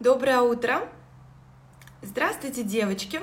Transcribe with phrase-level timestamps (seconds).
[0.00, 0.88] Доброе утро!
[2.02, 3.20] Здравствуйте, девочки!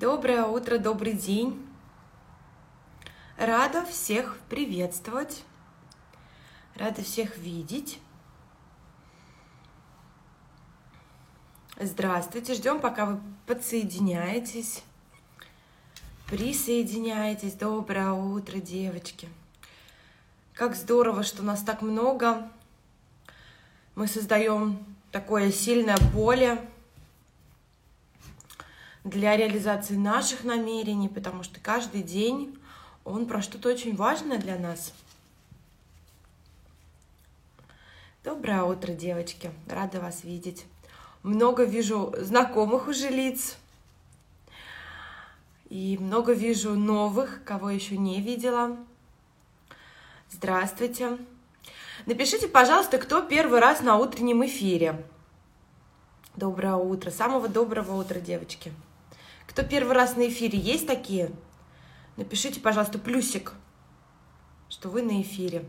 [0.00, 1.64] Доброе утро, добрый день!
[3.38, 5.44] Рада всех приветствовать,
[6.74, 8.00] рада всех видеть.
[11.78, 14.82] Здравствуйте, ждем, пока вы подсоединяетесь,
[16.26, 17.54] присоединяетесь.
[17.54, 19.28] Доброе утро, девочки!
[20.52, 22.50] Как здорово, что нас так много
[24.00, 24.82] мы создаем
[25.12, 26.58] такое сильное поле
[29.04, 32.58] для реализации наших намерений, потому что каждый день
[33.04, 34.94] он про что-то очень важное для нас.
[38.24, 39.50] Доброе утро, девочки.
[39.68, 40.64] Рада вас видеть.
[41.22, 43.58] Много вижу знакомых уже лиц.
[45.68, 48.78] И много вижу новых, кого еще не видела.
[50.30, 51.18] Здравствуйте.
[52.10, 55.06] Напишите, пожалуйста, кто первый раз на утреннем эфире.
[56.34, 57.12] Доброе утро.
[57.12, 58.72] Самого доброго утра, девочки.
[59.46, 60.58] Кто первый раз на эфире?
[60.58, 61.30] Есть такие?
[62.16, 63.52] Напишите, пожалуйста, плюсик,
[64.68, 65.64] что вы на эфире.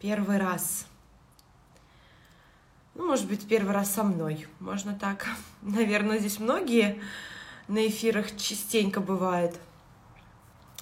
[0.00, 0.86] Первый раз.
[2.96, 4.48] Ну, может быть, первый раз со мной.
[4.58, 5.28] Можно так.
[5.62, 7.00] Наверное, здесь многие
[7.68, 9.56] на эфирах частенько бывает.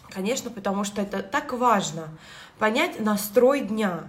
[0.08, 2.08] Конечно, потому что это так важно
[2.58, 4.04] понять настрой дня,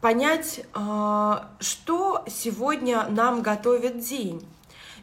[0.00, 4.46] понять, а, что сегодня нам готовит день,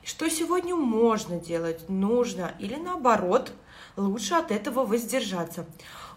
[0.04, 3.54] что сегодня можно делать, нужно или наоборот,
[3.96, 5.66] лучше от этого воздержаться.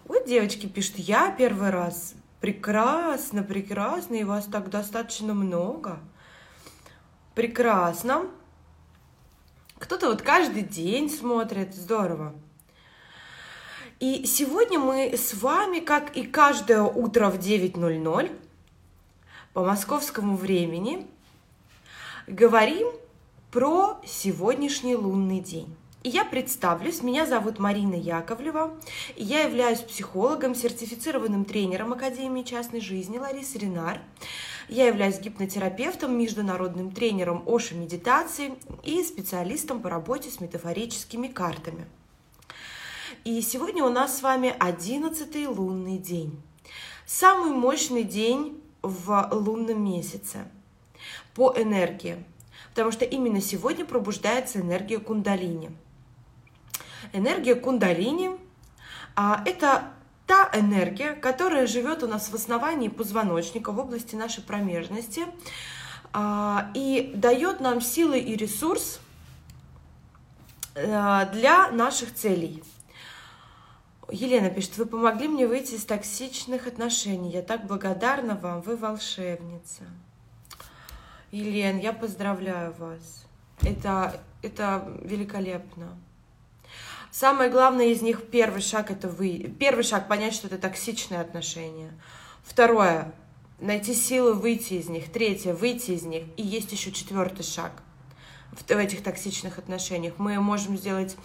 [0.05, 5.99] Вот девочки пишут, я первый раз, прекрасно, прекрасно, и вас так достаточно много.
[7.35, 8.27] Прекрасно.
[9.79, 12.33] Кто-то вот каждый день смотрит, здорово.
[13.99, 18.31] И сегодня мы с вами, как и каждое утро в 9.00
[19.53, 21.07] по московскому времени,
[22.27, 22.89] говорим
[23.49, 25.75] про сегодняшний лунный день.
[26.03, 28.77] И я представлюсь, меня зовут Марина Яковлева,
[29.15, 33.99] и я являюсь психологом, сертифицированным тренером Академии частной жизни Ларисы Ренар.
[34.69, 38.53] Я являюсь гипнотерапевтом, международным тренером Оши медитации
[38.83, 41.87] и специалистом по работе с метафорическими картами–
[43.27, 46.41] и сегодня у нас с вами одиннадцатый лунный день.
[47.05, 50.47] Самый мощный день в лунном месяце
[51.35, 52.23] по энергии,
[52.69, 55.71] потому что именно сегодня пробуждается энергия кундалини.
[57.11, 58.31] Энергия кундалини
[59.13, 59.91] а,– это
[60.25, 65.25] та энергия, которая живет у нас в основании позвоночника, в области нашей промежности,
[66.13, 69.01] а, и дает нам силы и ресурс
[70.75, 72.63] а, для наших целей–
[74.09, 77.31] Елена пишет, вы помогли мне выйти из токсичных отношений.
[77.31, 79.83] Я так благодарна вам, вы волшебница.
[81.31, 83.25] Елена, я поздравляю вас.
[83.61, 85.97] Это, это великолепно.
[87.11, 89.53] Самое главное из них, первый шаг, это вы.
[89.59, 91.91] Первый шаг, понять, что это токсичные отношения.
[92.43, 93.13] Второе,
[93.59, 95.11] найти силы выйти из них.
[95.11, 96.23] Третье, выйти из них.
[96.37, 97.71] И есть еще четвертый шаг
[98.51, 100.13] в, в этих токсичных отношениях.
[100.17, 101.17] Мы можем сделать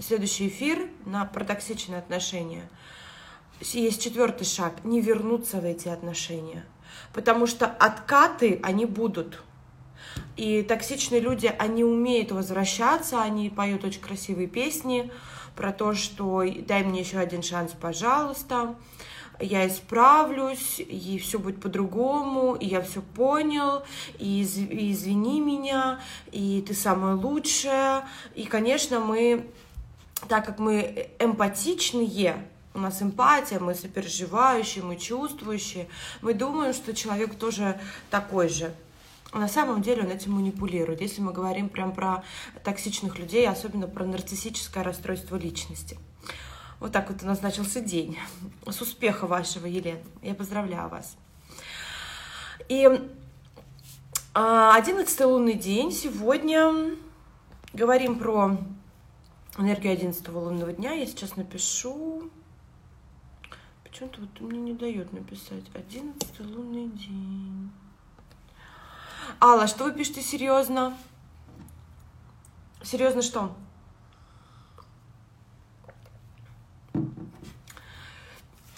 [0.00, 2.68] следующий эфир на протоксичные отношения.
[3.60, 6.64] Есть четвертый шаг– не вернуться в эти отношения.
[7.12, 9.42] Потому что откаты, они будут.
[10.36, 15.12] И токсичные люди, они умеют возвращаться, они поют очень красивые песни
[15.54, 18.76] про то, что дай мне еще один шанс, пожалуйста,
[19.40, 23.82] я исправлюсь, и все будет по-другому, и я все понял,
[24.18, 26.00] и, из, и извини меня,
[26.30, 28.06] и ты самая лучшая.
[28.34, 29.50] И, конечно, мы
[30.28, 32.44] так как мы эмпатичные,
[32.74, 35.88] у нас эмпатия, мы сопереживающие, мы чувствующие,
[36.22, 37.80] мы думаем, что человек тоже
[38.10, 38.72] такой же.
[39.32, 42.24] На самом деле он этим манипулирует, если мы говорим прям про
[42.64, 45.98] токсичных людей, особенно про нарциссическое расстройство личности.
[46.80, 48.18] Вот так вот у нас начался день.
[48.66, 50.00] С успеха вашего, Елена.
[50.22, 51.16] Я поздравляю вас.
[52.68, 52.88] И
[54.32, 55.92] а, одиннадцатый лунный день.
[55.92, 56.96] Сегодня
[57.72, 58.56] говорим про
[59.60, 60.92] энергию 11 лунного дня.
[60.92, 62.30] Я сейчас напишу.
[63.84, 65.64] Почему-то вот мне не дает написать.
[65.74, 67.70] 11 лунный день.
[69.40, 70.96] Алла, что вы пишете серьезно?
[72.82, 73.54] Серьезно что?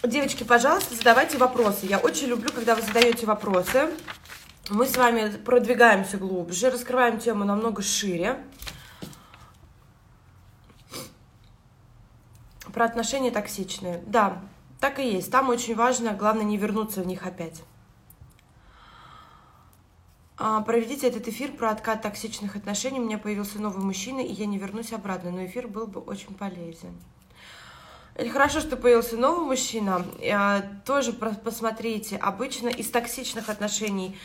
[0.03, 1.87] Девочки, пожалуйста, задавайте вопросы.
[1.87, 3.89] Я очень люблю, когда вы задаете вопросы.
[4.69, 8.45] Мы с вами продвигаемся глубже, раскрываем тему намного шире.
[12.73, 14.03] Про отношения токсичные.
[14.07, 14.43] Да,
[14.81, 15.31] Так и есть.
[15.31, 17.63] Там очень важно, главное, не вернуться в них опять.
[20.37, 22.99] А, проведите этот эфир про откат токсичных отношений.
[22.99, 26.35] У меня появился новый мужчина, и я не вернусь обратно, но эфир был бы очень
[26.35, 27.01] полезен.
[28.17, 30.05] Это хорошо, что появился новый мужчина.
[30.33, 32.17] А, тоже посмотрите.
[32.17, 34.19] Обычно из токсичных отношений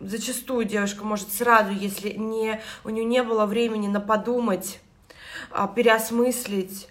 [0.00, 4.80] зачастую девушка может сразу, если не, у нее не было времени на подумать,
[5.74, 6.88] переосмыслить,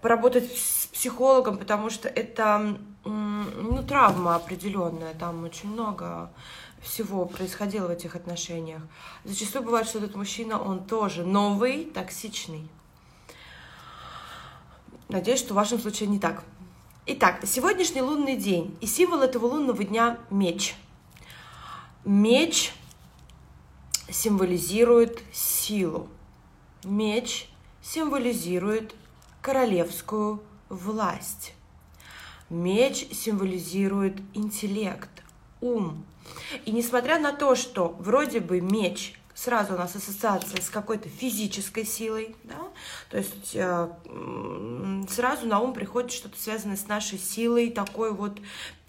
[0.00, 6.30] поработать с психологом, потому что это ну, травма определенная, там очень много
[6.82, 8.82] всего происходило в этих отношениях.
[9.24, 12.68] Зачастую бывает, что этот мужчина, он тоже новый, токсичный.
[15.08, 16.44] Надеюсь, что в вашем случае не так.
[17.06, 18.76] Итак, сегодняшний лунный день.
[18.80, 20.76] И символ этого лунного дня– меч.
[22.04, 22.72] Меч
[24.08, 26.08] символизирует силу.
[26.84, 27.49] Меч
[27.82, 28.94] символизирует
[29.42, 31.54] королевскую власть.
[32.48, 35.10] Меч символизирует интеллект,
[35.60, 36.04] ум.
[36.64, 41.84] И несмотря на то, что вроде бы меч сразу у нас ассоциация с какой-то физической
[41.86, 42.58] силой, да,
[43.08, 43.88] то есть э,
[45.08, 48.40] сразу на ум приходит что-то связанное с нашей силой, такой вот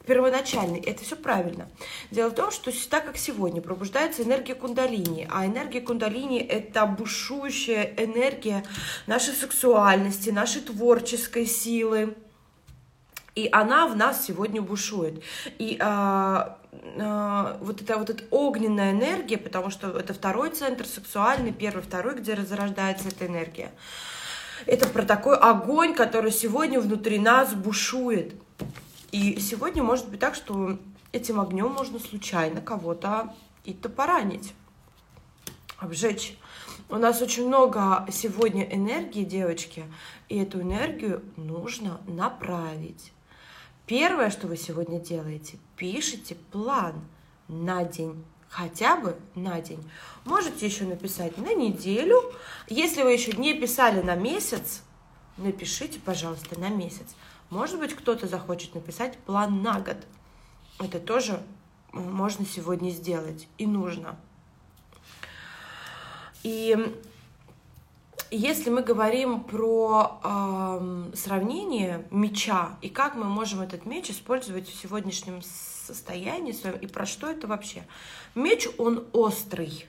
[0.06, 0.80] первоначальный.
[0.80, 1.68] Это все правильно.
[2.09, 7.94] Дело в том, что так как сегодня пробуждается энергия кундалини, а энергия кундалини– это бушующая
[7.98, 8.63] энергия
[9.07, 12.15] нашей сексуальности, нашей творческой силы,
[13.36, 15.24] и она в нас сегодня бушует.
[15.57, 16.57] И а,
[16.97, 22.15] а, вот эта вот эта огненная энергия, потому что это второй центр сексуальный, первый, второй,
[22.15, 23.71] где разрождается эта энергия.
[24.65, 28.33] Это про такой огонь, который сегодня внутри нас бушует.
[29.12, 30.78] И сегодня может быть так, что
[31.12, 33.34] этим огнем можно случайно кого-то
[33.66, 34.54] и-то поранить,
[35.78, 36.38] обжечь.
[36.90, 39.86] У нас очень много сегодня энергии, девочки,
[40.30, 43.12] и эту энергию нужно направить.
[43.86, 46.96] Первое, что вы сегодня делаете, пишите план
[47.50, 49.84] на день, хотя бы на день.
[50.24, 52.22] Можете еще написать на неделю.
[52.69, 54.84] Если вы еще не писали на месяц,
[55.38, 57.16] напишите, пожалуйста, на месяц.
[57.51, 59.98] Может быть, кто-то захочет написать план на год.
[60.80, 61.44] Это тоже
[61.92, 64.18] можно сегодня сделать и нужно.
[66.44, 66.95] И
[68.31, 74.81] если мы говорим про э, сравнение меча и как мы можем этот меч использовать в
[74.81, 77.83] сегодняшнем состоянии своем и про что это вообще.
[78.33, 79.88] Меч, он острый.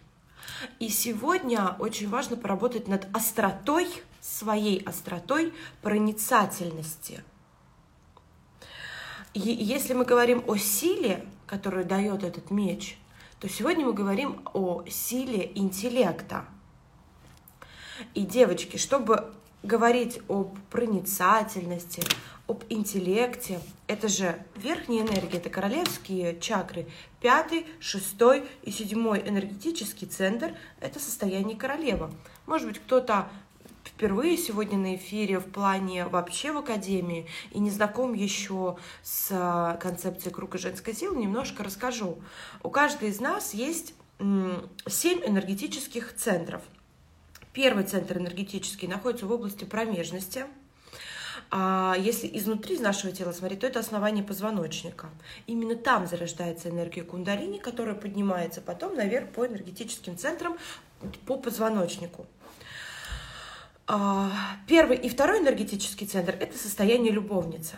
[0.81, 3.88] И сегодня очень важно поработать над остротой,
[4.20, 7.23] своей остротой проницательности.
[9.34, 12.99] Если мы говорим о силе, которую дает этот меч,
[13.40, 16.44] то сегодня мы говорим о силе интеллекта–
[18.14, 19.32] и, девочки, чтобы
[19.62, 22.02] говорить об проницательности,
[22.49, 26.88] об интеллекте, это же верхняя энергия, это королевские чакры,
[27.20, 32.11] пятый, шестой и седьмой энергетический центр– это состояние королевы.
[32.46, 33.31] Может быть, кто-то
[34.03, 39.77] впервые сегодня на эфире в плане вообще в Академии и не знаком еще с а,
[39.77, 42.19] концепцией круга женской силы, немножко расскажу.
[42.65, 46.63] У каждой из нас есть семь энергетических центров–
[47.53, 50.47] Первый центр энергетический находится в области промежности.
[51.51, 55.11] А если изнутри из нашего тела смотреть, то это основание позвоночника.
[55.47, 60.56] Именно там зарождается энергия кундалини, которая поднимается потом наверх по энергетическим центрам,
[61.27, 62.27] по позвоночнику.
[63.94, 64.31] А,
[64.67, 67.77] первый и второй энергетический центр– это состояние любовницы.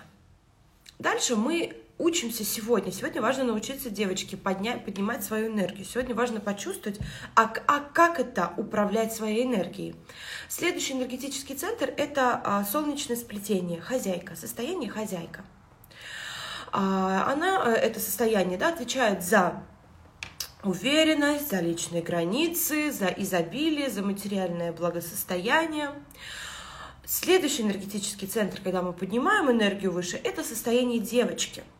[1.00, 2.92] Дальше мы учимся сегодня.
[2.92, 5.84] Сегодня важно научиться девочке поднять, поднимать свою энергию.
[5.84, 7.00] Сегодня важно почувствовать,
[7.34, 9.96] а, а как это управлять своей энергией.
[10.48, 15.44] Следующий энергетический центр– это а, солнечное сплетение, хозяйка, состояние хозяйка.
[16.70, 19.64] А, она, э, это состояние, да, отвечает за
[20.66, 25.90] уверенность, за личные границы, за изобилие, за материальное благосостояние.
[27.04, 31.62] Следующий энергетический центр, когда мы поднимаем энергию выше, это состояние девочки–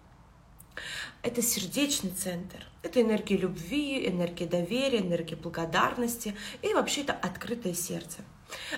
[1.24, 2.66] это сердечный центр.
[2.82, 8.18] Это энергия любви, энергия доверия, энергия благодарности и вообще это открытое сердце.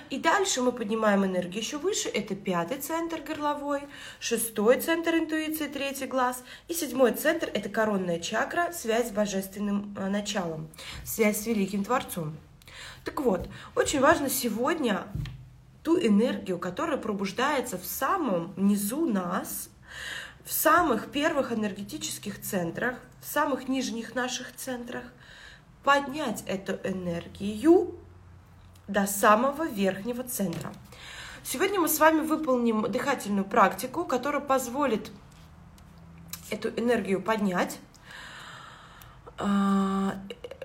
[0.09, 2.09] И дальше мы поднимаем энергию еще выше.
[2.09, 3.81] Это пятый центр горловой,
[4.19, 6.43] шестой центр интуиции, третий глаз.
[6.67, 10.69] И седьмой центр– это коронная чакра, связь с божественным э, началом,
[11.03, 12.37] связь с великим Творцом.
[13.03, 15.07] Так вот, очень важно сегодня
[15.83, 19.69] ту энергию, которая пробуждается в самом низу нас,
[20.43, 25.03] в самых первых энергетических центрах, в самых нижних наших центрах,
[25.83, 27.97] поднять эту энергию
[28.87, 30.71] до самого верхнего центра.
[31.43, 35.11] Сегодня мы с вами выполним дыхательную практику, которая позволит
[36.49, 37.79] эту энергию поднять.
[39.37, 40.15] А,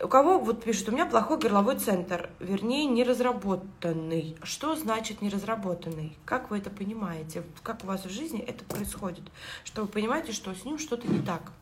[0.02, 4.36] у кого вот пишут, у меня плохой горловой центр, вернее, неразработанный.
[4.42, 6.16] Что значит неразработанный?
[6.24, 7.44] Как вы это понимаете?
[7.62, 9.24] Как у вас в жизни это происходит?
[9.64, 11.52] Что вы понимаете, что с ним что-то не так?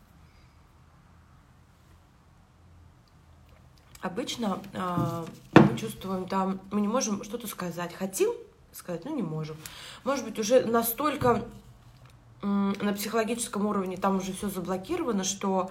[4.01, 7.93] Обычно э, мы чувствуем там, мы не можем что-то сказать.
[7.93, 8.31] Хотим
[8.73, 9.57] сказать, но не можем.
[10.03, 11.43] Может быть, уже настолько
[12.41, 15.69] э, на психологическом уровне там уже все заблокировано, что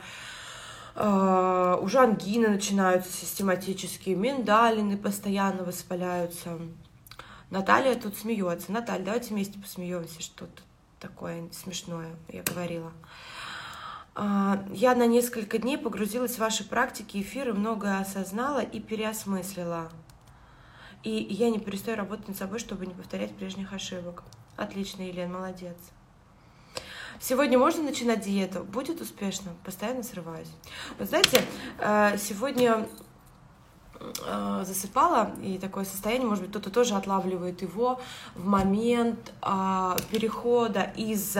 [0.94, 6.58] э, уже ангины начинаются систематически, миндалины постоянно воспаляются.
[7.50, 8.70] Наталья тут смеется.
[8.70, 10.62] Наталья, давайте вместе посмеемся, что-то
[11.00, 12.92] такое смешное я говорила.
[14.14, 19.90] А, я на несколько дней погрузилась в ваши практики, эфиры, многое осознала и переосмыслила.
[21.02, 24.22] И я не перестаю работать над собой, чтобы не повторять прежних ошибок.
[24.56, 25.76] Отлично, Елена, молодец.
[27.20, 28.64] Сегодня можно начинать диету?
[28.64, 29.52] Будет успешно?
[29.64, 30.48] Постоянно срываюсь.
[30.98, 31.44] Вы знаете,
[31.78, 32.88] э, сегодня
[34.26, 38.00] э, засыпала, и такое состояние, может быть, кто-то тоже отлавливает его
[38.34, 41.36] в момент а, перехода из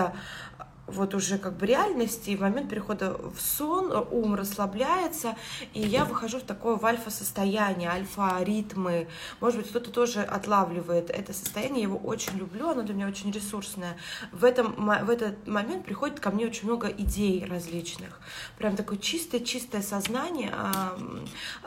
[0.91, 5.37] вот уже как бы реальности, и в момент перехода в сон ум расслабляется,
[5.75, 9.09] и я выхожу в такое в альфа-состояние, альфа-ритмы.
[9.41, 13.31] Может быть, кто-то тоже отлавливает это состояние, я его очень люблю, оно для меня очень
[13.31, 13.97] ресурсное.
[14.33, 18.21] В, этом, в этот момент приходит ко мне очень много идей различных.
[18.59, 20.53] Прям такое чистое-чистое сознание,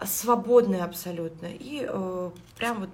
[0.05, 1.47] свободное абсолютно.
[1.47, 2.89] И э, прям вот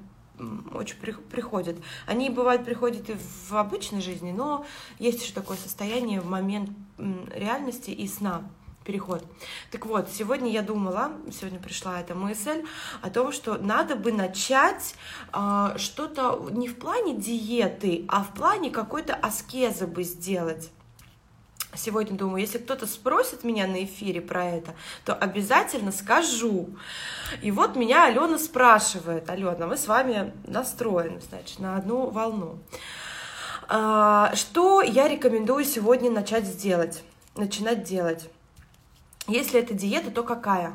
[0.73, 1.77] очень приходят.
[2.05, 3.15] Они, бывают, приходят и
[3.49, 4.65] в обычной жизни, но
[4.97, 8.43] есть еще такое состояние в момент реальности и сна
[8.83, 9.23] переход.
[9.71, 12.63] Так вот, сегодня я думала, сегодня пришла эта мысль
[13.01, 14.95] о том, что надо бы начать
[15.31, 20.71] э, что-то не в плане диеты, а в плане какой-то аскезы бы сделать.
[21.75, 24.73] Сегодня думаю, если кто-то спросит меня на эфире про это,
[25.05, 26.69] то обязательно скажу.
[27.43, 32.57] И вот меня Алена спрашивает, Алена, мы с вами настроены, значит, на одну волну.
[33.67, 37.03] А, что я рекомендую сегодня начать сделать,
[37.35, 38.29] начинать делать?
[39.27, 40.73] Если это диета, то какая?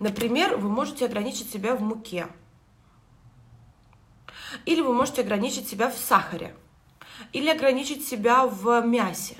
[0.00, 2.26] Например, вы можете ограничить себя в муке.
[4.64, 6.56] Или вы можете ограничить себя в сахаре
[7.32, 9.36] или ограничить себя в мясе.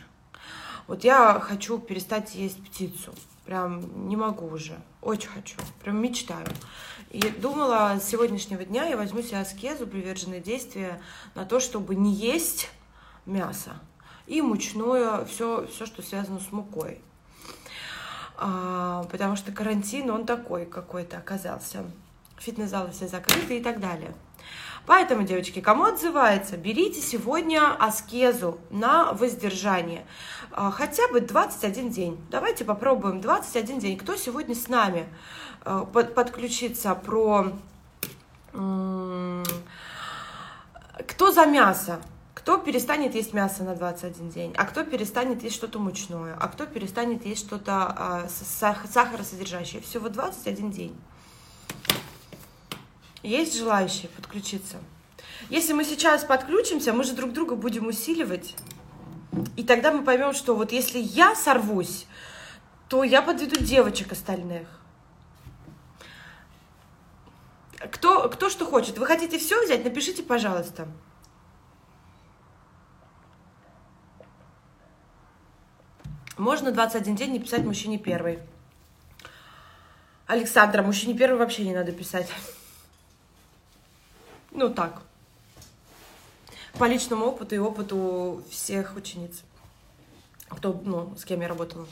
[0.87, 3.15] Вот я хочу перестать есть птицу.
[3.45, 4.79] Прям не могу уже.
[5.03, 5.57] Очень хочу.
[5.83, 6.47] Прям мечтаю.
[7.11, 11.01] И думала, с сегодняшнего дня я возьму себе аскезу, приверженное действие
[11.35, 12.71] на то, чтобы не есть
[13.27, 13.73] мясо
[14.31, 17.01] и мучное, все, все что связано с мукой.
[18.37, 21.85] А, потому что карантин, он такой какой-то оказался.
[22.39, 24.15] Фитнес-залы все закрыты и так далее.
[24.87, 30.05] Поэтому, девочки, кому отзывается, берите сегодня аскезу на воздержание.
[30.53, 32.19] А, хотя бы 21 день.
[32.31, 33.99] Давайте попробуем 21 день.
[33.99, 35.07] Кто сегодня с нами
[35.65, 37.53] а, подключится про...
[41.07, 42.01] Кто за мясо?
[42.35, 46.67] Кто перестанет есть мясо на 21 день, а кто перестанет есть что-то мучное, а кто
[46.67, 48.29] перестанет есть что-то э,
[48.89, 49.83] сахаросодержащее.
[49.83, 50.97] Всего 21 день.
[53.23, 54.79] Есть желающие подключиться?
[55.49, 58.55] Если мы сейчас подключимся, мы же друг друга будем усиливать.
[59.57, 62.07] И тогда мы поймем, что вот если я сорвусь,
[62.89, 64.69] то я подведу девочек остальных.
[67.93, 68.99] Кто, кто что хочет?
[68.99, 69.85] Вы хотите все взять?
[69.85, 70.89] Напишите, пожалуйста.
[76.37, 78.39] Можно 21 день не писать мужчине первый.
[80.27, 82.31] Александра, мужчине первый вообще не надо писать.
[84.53, 85.03] Ну так.
[86.79, 89.43] По личному опыту и опыту всех учениц,
[90.49, 91.87] кто, ну, с кем я работала.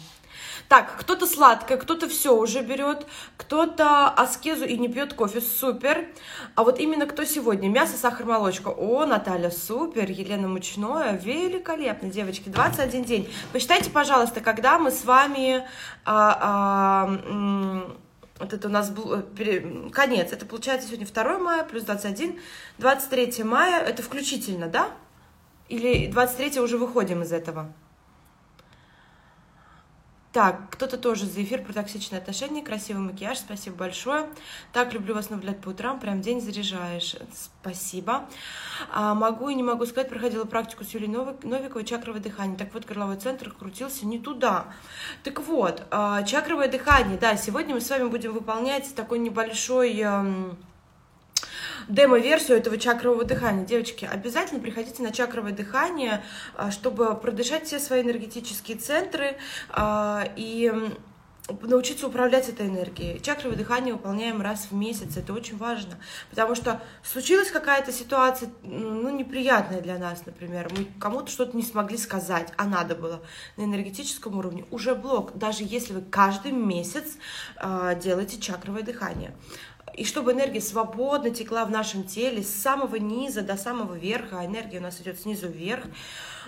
[0.68, 6.06] Так, кто-то сладкое, кто-то все уже берет, кто-то аскезу и не пьет кофе, супер.
[6.54, 7.68] А вот именно кто сегодня?
[7.68, 8.68] Мясо, сахар, молочка.
[8.68, 10.10] О, Наталья, супер.
[10.10, 12.48] Елена Мучное, великолепно, девочки.
[12.48, 13.32] 21 день.
[13.52, 15.66] Посчитайте, пожалуйста, когда мы с вами...
[16.04, 17.96] А, а,
[18.38, 20.33] вот это у нас был э, конец.
[20.33, 22.38] Это получается сегодня 2 мая плюс 21.
[22.78, 24.90] 23 мая это включительно, да?
[25.68, 27.73] Или 23 уже выходим из этого?
[30.30, 34.28] Так, кто-то тоже за эфир про токсичные отношения, красивый макияж, спасибо большое.
[34.75, 37.16] Так, люблю вас наблюдать по утрам, прям день заряжаешь.
[37.35, 38.28] Спасибо.
[38.92, 42.58] А, могу и не могу сказать, проходила практику с Юлией Новиковой, чакровое дыхание.
[42.58, 44.66] Так вот, горловой центр крутился не туда.
[45.25, 50.04] Так вот, а, чакровое дыхание, да, сегодня мы с вами будем выполнять такой небольшой...
[51.88, 53.64] Демо-версию этого чакрового дыхания.
[53.64, 56.23] Девочки, обязательно приходите на чакровое дыхание,
[56.56, 59.37] а, чтобы продышать все свои энергетические центры
[59.70, 60.73] а, и
[61.62, 63.20] научиться управлять этой энергией.
[63.20, 65.99] Чакровое дыхание выполняем раз в месяц, это очень важно,
[66.30, 71.97] потому что случилась какая-то ситуация, ну, неприятная для нас, например, мы кому-то что-то не смогли
[71.97, 73.23] сказать, а надо было
[73.56, 77.16] на энергетическом уровне, уже блок, даже если вы каждый месяц
[77.56, 79.32] э, делаете чакровое дыхание.
[79.98, 84.46] И чтобы энергия свободно текла в нашем теле с самого низа до самого верха, а
[84.46, 85.86] энергия у нас идет снизу вверх,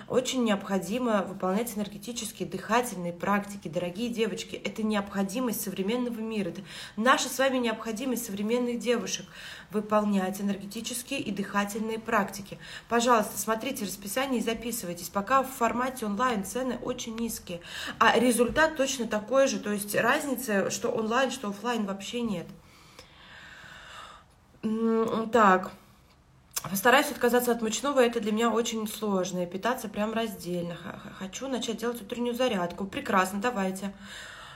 [0.07, 3.67] очень необходимо выполнять энергетические дыхательные практики.
[3.67, 6.49] Дорогие девочки, это необходимость современного мира.
[6.49, 6.61] Это
[6.95, 9.25] наша с вами необходимость современных девушек
[9.69, 12.57] выполнять энергетические и дыхательные практики.
[12.87, 15.09] Пожалуйста, смотрите расписание и записывайтесь.
[15.09, 17.59] Пока в формате онлайн цены очень низкие,
[17.99, 19.59] а результат точно такой же.
[19.59, 22.47] То есть разницы, что онлайн, что офлайн вообще нет.
[25.31, 25.71] Так.
[26.69, 29.43] Постараюсь отказаться от мучного, это для меня очень сложно.
[29.43, 30.77] И питаться прям раздельно.
[31.17, 32.85] Хочу начать делать утреннюю зарядку.
[32.85, 33.91] Прекрасно, давайте.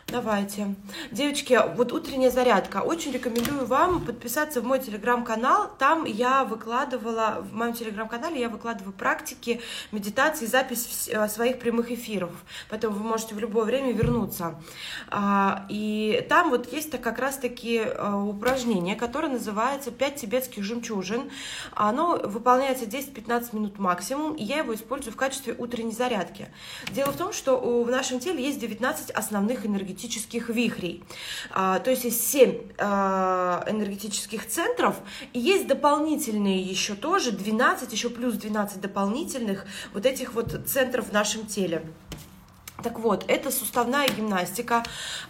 [0.07, 0.75] Давайте.
[1.11, 2.83] Девочки, вот утренняя зарядка.
[2.83, 5.71] Очень рекомендую вам подписаться в мой телеграм-канал.
[5.79, 12.29] Там я выкладывала, в моем телеграм-канале я выкладываю практики, медитации, запись э, своих прямых эфиров.
[12.69, 14.61] Поэтому вы можете в любое время вернуться.
[15.09, 21.31] А, и там вот есть как раз-таки э, упражнение, которое называется «5 тибетских жемчужин».
[21.71, 26.49] Оно выполняется 10-15 минут максимум, и я его использую в качестве утренней зарядки.
[26.91, 31.03] Дело в том, что в нашем теле есть 19 основных энергетических энергетических вихрей.
[31.51, 34.95] А, то есть есть 7 а, энергетических центров,
[35.33, 41.13] и есть дополнительные еще тоже, 12, еще плюс 12 дополнительных вот этих вот центров в
[41.13, 41.81] нашем теле.
[42.83, 44.83] Так вот, это суставная гимнастика,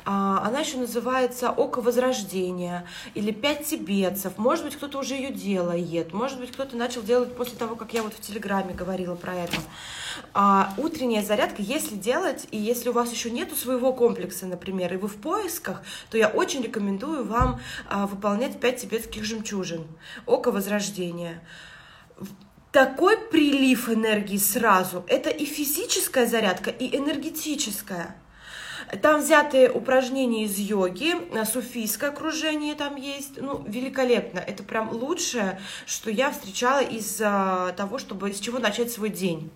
[0.04, 4.38] а, она еще называется «Око Возрождения» или «Пять тибетцев».
[4.38, 8.02] Может быть, кто-то уже ее делает, может быть, кто-то начал делать после того, как я
[8.02, 9.58] вот в Телеграме говорила про это.
[10.34, 14.98] А, утренняя зарядка, если делать, и если у вас еще нету своего комплекса, например, и
[14.98, 19.86] вы в поисках, то я очень рекомендую вам а, выполнять пять тибетских жемчужин.
[20.26, 21.42] Око Возрождения
[22.76, 25.06] такой прилив энергии сразу.
[25.08, 28.18] Это и физическая зарядка, и энергетическая.
[29.02, 33.40] Там взятые упражнения из йоги, суфийское окружение там есть.
[33.42, 34.40] Ну, великолепно.
[34.40, 37.16] Это прям лучшее, что я встречала из
[37.78, 39.50] того, чтобы с чего начать свой день.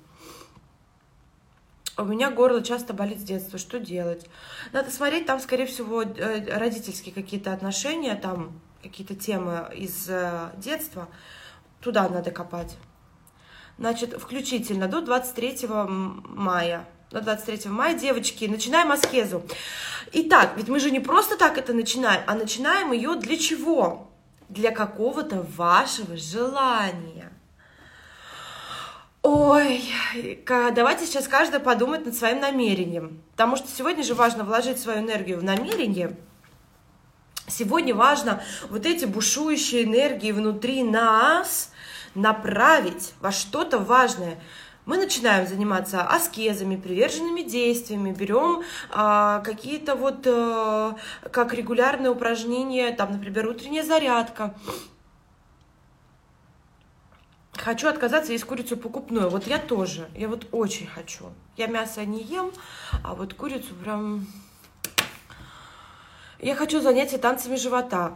[1.98, 3.60] У меня горло часто болит с детства.
[3.60, 4.28] Что делать?
[4.72, 11.10] Надо смотреть, там, скорее всего, э, родительские какие-то отношения, там какие-то темы из э, детства.
[11.82, 12.78] Туда надо копать
[13.80, 16.86] значит, включительно до 23 мая.
[17.12, 19.42] До 23 мая, девочки, начинаем аскезу.
[20.12, 24.12] Итак, ведь мы же не просто так это начинаем, а начинаем ее для чего?
[24.50, 27.32] Для какого-то вашего желания.
[29.22, 29.84] Ой,
[30.46, 33.22] давайте сейчас каждый подумает над своим намерением.
[33.32, 36.16] Потому что сегодня же важно вложить свою энергию в намерение.
[37.48, 41.72] Сегодня важно вот эти бушующие энергии внутри нас
[42.16, 44.40] направить во что-то важное,
[44.86, 50.96] мы начинаем заниматься аскезами, приверженными действиями, берем а, какие-то вот а,
[51.32, 54.56] как регулярные упражнения, там, например, утренняя зарядка.
[57.54, 59.30] Хочу отказаться есть курицу покупную.
[59.30, 60.10] Вот я тоже.
[60.16, 61.26] Я вот очень хочу.
[61.58, 62.52] Я мясо не ем,
[63.04, 64.26] а вот курицу прям...
[66.40, 68.14] Я хочу занятия танцами живота.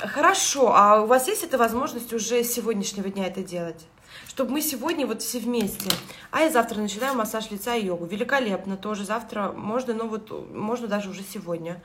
[0.00, 3.86] Хорошо, а у вас есть эта возможность уже с сегодняшнего дня это делать?
[4.28, 5.90] Чтобы мы сегодня вот все вместе.
[6.30, 8.06] А я завтра начинаю массаж лица и йогу.
[8.06, 9.04] Великолепно тоже.
[9.04, 11.82] Завтра можно, но вот можно даже уже сегодня.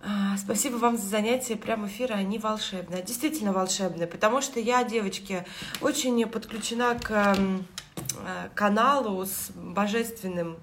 [0.00, 1.56] А, спасибо вам за занятия.
[1.56, 3.02] Прям эфиры, они волшебные.
[3.02, 5.44] Действительно волшебные, потому что я, девочки,
[5.80, 10.56] очень подключена к э, каналу с божественным,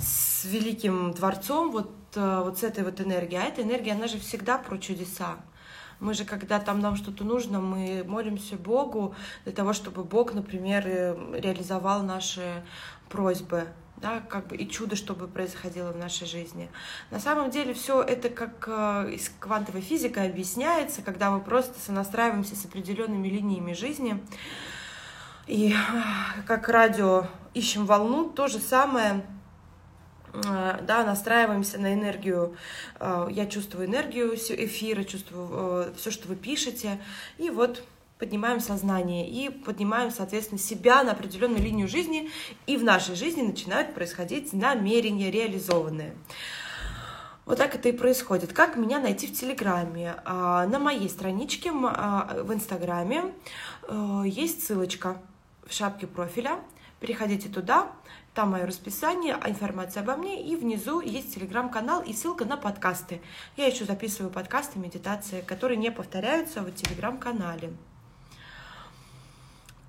[0.00, 1.70] с великим творцом.
[1.70, 3.40] Вот вот с этой вот энергией.
[3.40, 5.36] А эта энергия, она же всегда про чудеса.
[5.98, 10.84] Мы же, когда там нам что-то нужно, мы молимся Богу для того, чтобы Бог, например,
[10.86, 12.62] э, реализовал наши
[13.08, 16.68] просьбы, да, как бы и чудо, чтобы происходило в нашей жизни.
[17.10, 22.56] На самом деле все это как э, из квантовой физики объясняется, когда мы просто сонастраиваемся
[22.56, 24.22] с определенными линиями жизни.
[25.46, 25.74] И
[26.46, 29.35] как радио ищем волну, то же самое Э,
[30.42, 32.56] да, настраиваемся на энергию,
[32.98, 37.00] э, я чувствую энергию эфира, чувствую э, все, что вы пишете,
[37.38, 37.82] и вот
[38.18, 42.30] поднимаем сознание и поднимаем, соответственно, себя на определенную линию жизни,
[42.66, 46.14] и в нашей жизни начинают происходить намерения реализованные.
[47.44, 48.52] Вот так это и происходит.
[48.52, 50.16] Как меня найти в Телеграме?
[50.24, 53.32] А, на моей страничке а, в Инстаграме
[53.86, 55.16] э, есть ссылочка
[55.64, 56.58] в шапке профиля.
[56.98, 57.92] Переходите туда,
[58.36, 63.22] там мое расписание, информация обо мне, и внизу есть телеграм-канал и ссылка на подкасты.
[63.56, 67.72] Я еще записываю подкасты, медитации, которые не повторяются в телеграм-канале.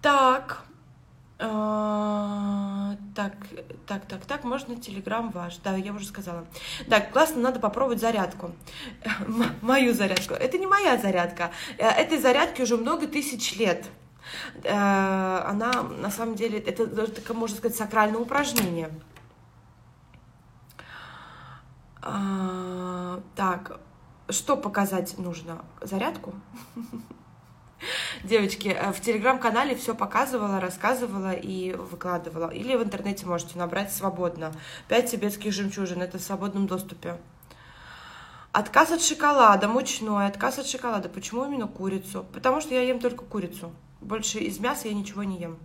[0.02, 0.64] Так,
[1.40, 3.34] а, так,
[3.86, 5.58] так, так, так, можно телеграм ваш.
[5.58, 6.48] Да, я уже сказала.
[6.90, 8.52] Так, классно, надо попробовать зарядку.
[9.62, 10.36] Мою зарядку.
[10.36, 11.52] Это не моя зарядка.
[11.78, 13.88] Э, этой зарядке уже много тысяч лет.
[14.64, 18.90] Э, она, на самом деле, это, это можно сказать, сакральное упражнение.
[22.02, 23.80] А, так,
[24.30, 25.66] что показать нужно?
[25.82, 26.34] Зарядку?
[28.24, 32.50] Девочки, э, в телеграм-канале все показывала, рассказывала и выкладывала.
[32.50, 34.54] Или в интернете можете набрать свободно.
[34.88, 37.18] Пять тибетских жемчужин, это в свободном доступе.
[38.52, 41.10] Отказ от шоколада, мучной, отказ от шоколада.
[41.10, 42.26] Почему именно курицу?
[42.34, 43.72] Потому что я ем только курицу.
[44.08, 45.58] Больше из мяса я ничего не ем.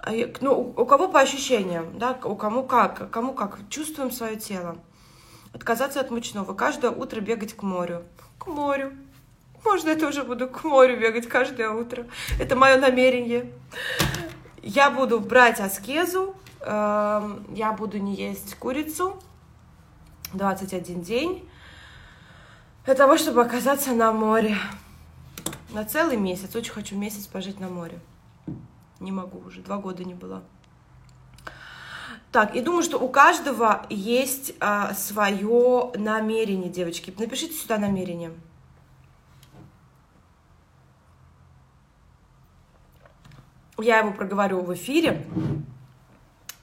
[0.00, 3.60] А ну, у кого по ощущениям, да, у кому как, кому как.
[3.70, 4.78] Чувствуем свое тело.
[5.54, 6.54] Отказаться от мучного.
[6.54, 8.02] Каждое утро бегать к морю.
[8.40, 8.92] К морю.
[9.64, 12.06] Можно я тоже буду к морю бегать каждое утро.
[12.40, 13.52] Это мое намерение.
[14.60, 19.22] Я буду брать аскезу, эм, я буду не есть курицу
[20.32, 21.48] 21 день
[22.84, 24.56] для того, чтобы оказаться на море.
[25.70, 26.54] На целый месяц.
[26.54, 27.98] Очень хочу месяц пожить на море.
[29.00, 30.42] Не могу уже, два года не была.
[32.32, 37.14] Так, и думаю, что у каждого есть а, свое намерение, девочки.
[37.18, 38.32] Напишите сюда намерение.
[43.78, 45.26] я его проговорю в эфире,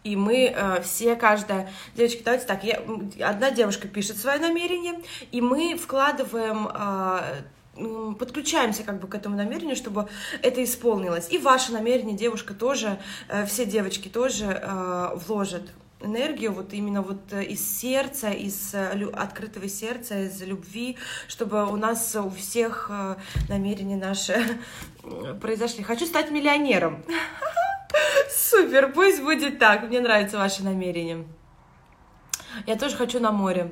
[0.04, 1.70] и мы э, все, каждая...
[1.96, 2.84] Девочки, давайте так, я,
[3.26, 6.68] одна девушка пишет свое намерение, и мы вкладываем...
[6.68, 7.44] Э,
[7.76, 10.08] подключаемся как бы к этому намерению, чтобы
[10.42, 11.28] это исполнилось.
[11.32, 15.64] И ваше намерение девушка тоже, э, все девочки тоже э, вложат
[16.02, 22.16] энергию вот именно вот э, из сердца, из открытого сердца, из любви, чтобы у нас
[22.16, 22.92] у всех
[23.50, 24.60] намерения наши
[25.42, 25.84] произошли.
[25.84, 27.04] Хочу стать миллионером.
[28.30, 29.84] Супер, пусть будет так.
[29.84, 31.26] Мне нравится ваше намерение.
[32.68, 33.72] Я тоже хочу на море.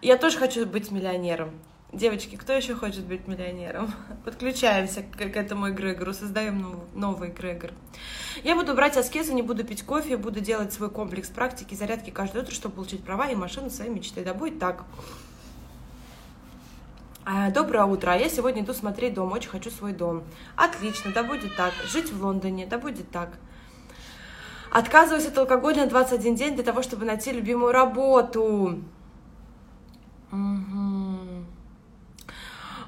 [0.00, 1.50] Я тоже хочу быть миллионером.
[1.92, 3.92] Девочки, кто еще хочет быть миллионером?
[4.24, 7.72] Подключаемся к, к этому эгрегору, создаем новый, новый эгрегор.
[8.42, 12.44] Я буду брать аскезы, не буду пить кофе, буду делать свой комплекс практики, зарядки каждое
[12.44, 14.24] утро, чтобы получить права и машину своей мечты.
[14.24, 14.84] Да будет так.
[17.26, 18.12] А, доброе утро.
[18.12, 19.30] А я сегодня иду смотреть дом.
[19.30, 20.24] Очень хочу свой дом.
[20.56, 21.74] Отлично, да будет так.
[21.86, 23.38] Жить в Лондоне, да будет так.
[24.70, 28.80] Отказываюсь от алкоголя на 21 день для того, чтобы найти любимую работу.
[30.32, 31.31] Угу.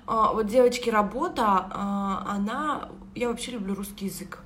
[0.06, 2.88] А, вот, девочки, работа, а, она...
[3.14, 4.40] Я вообще люблю русский язык.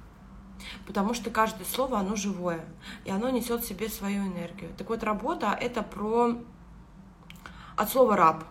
[0.87, 2.65] Потому что каждое слово, оно живое,
[3.05, 4.71] и оно несет в себе свою энергию.
[4.77, 6.37] Так вот, работа— это про...
[7.77, 8.45] От слова «раб».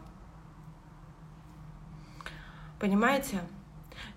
[2.80, 3.41] Понимаете?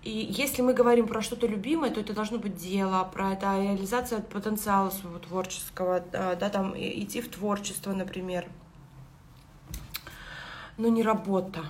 [0.03, 4.21] И если мы говорим про что-то любимое, то это должно быть дело, про это реализация
[4.21, 8.47] потенциала своего творческого, да там идти в творчество, например.
[10.77, 11.65] Но не работа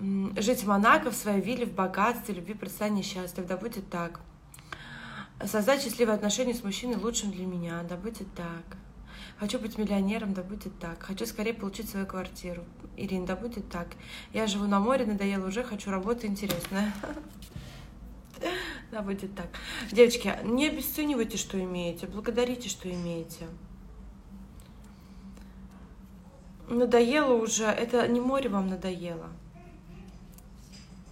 [0.00, 3.44] жить в Монако, в своей вилле, в богатстве, любви, процветании, счастье.
[3.44, 4.20] Да будет так.
[5.44, 7.82] Создать счастливые отношения с мужчиной лучшим для меня.
[7.88, 8.78] Да будет так.
[9.38, 11.02] Хочу быть миллионером, да будет так.
[11.02, 12.64] Хочу скорее получить свою квартиру.
[12.96, 13.88] Ирина, да будет так.
[14.32, 16.92] Я живу на море, надоело уже, хочу работу интересная.
[18.90, 19.48] Да будет так.
[19.90, 23.46] Девочки, не обесценивайте, что имеете, благодарите, что имеете.
[26.68, 29.30] Надоело уже, это не море вам надоело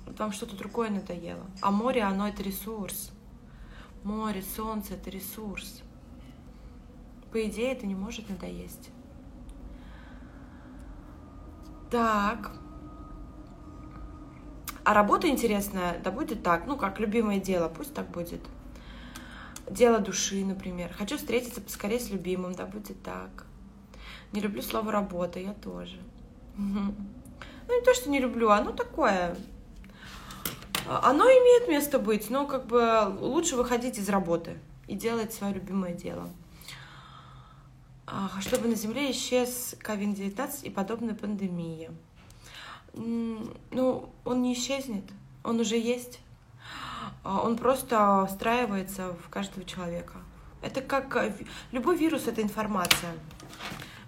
[0.06, 1.46] вам что-то другое надоело.
[1.60, 3.12] А море, оно это ресурс.
[4.04, 5.82] Море, солнце— это ресурс.
[7.30, 8.90] По идее, это не может надоесть.
[11.90, 12.52] Так.
[14.84, 18.40] А работа интересная, да будет так, ну, как любимое дело, пусть так будет.
[19.70, 20.92] Дело души, например.
[20.92, 23.46] Хочу встретиться поскорее с любимым, да будет так.
[24.32, 25.98] Не люблю слово работа, я тоже.
[27.68, 29.36] Ну, не то, что не люблю, оно такое,
[30.88, 35.94] оно имеет место быть, но как бы лучше выходить из работы и делать свое любимое
[35.94, 36.28] дело.
[38.40, 41.90] Чтобы на Земле исчез COVID-19 и подобная пандемия.
[42.94, 45.04] Ну, он не исчезнет,
[45.44, 46.20] он уже есть.
[47.24, 50.14] А, он просто встраивается в каждого человека.
[50.60, 51.34] Это как
[51.70, 53.14] любой вирус, это информация.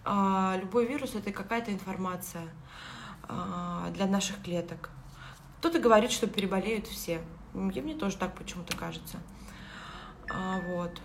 [0.04, 2.48] а, любой вирус это какая-то информация
[3.22, 4.90] а, для наших клеток.
[5.64, 7.22] Кто-то говорит, что переболеют все.
[7.54, 9.16] И мне тоже так почему-то кажется.
[10.30, 11.00] А, вот.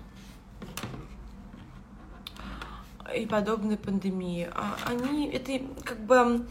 [3.16, 4.50] И подобные пандемии.
[4.54, 6.46] А, они, это как бы,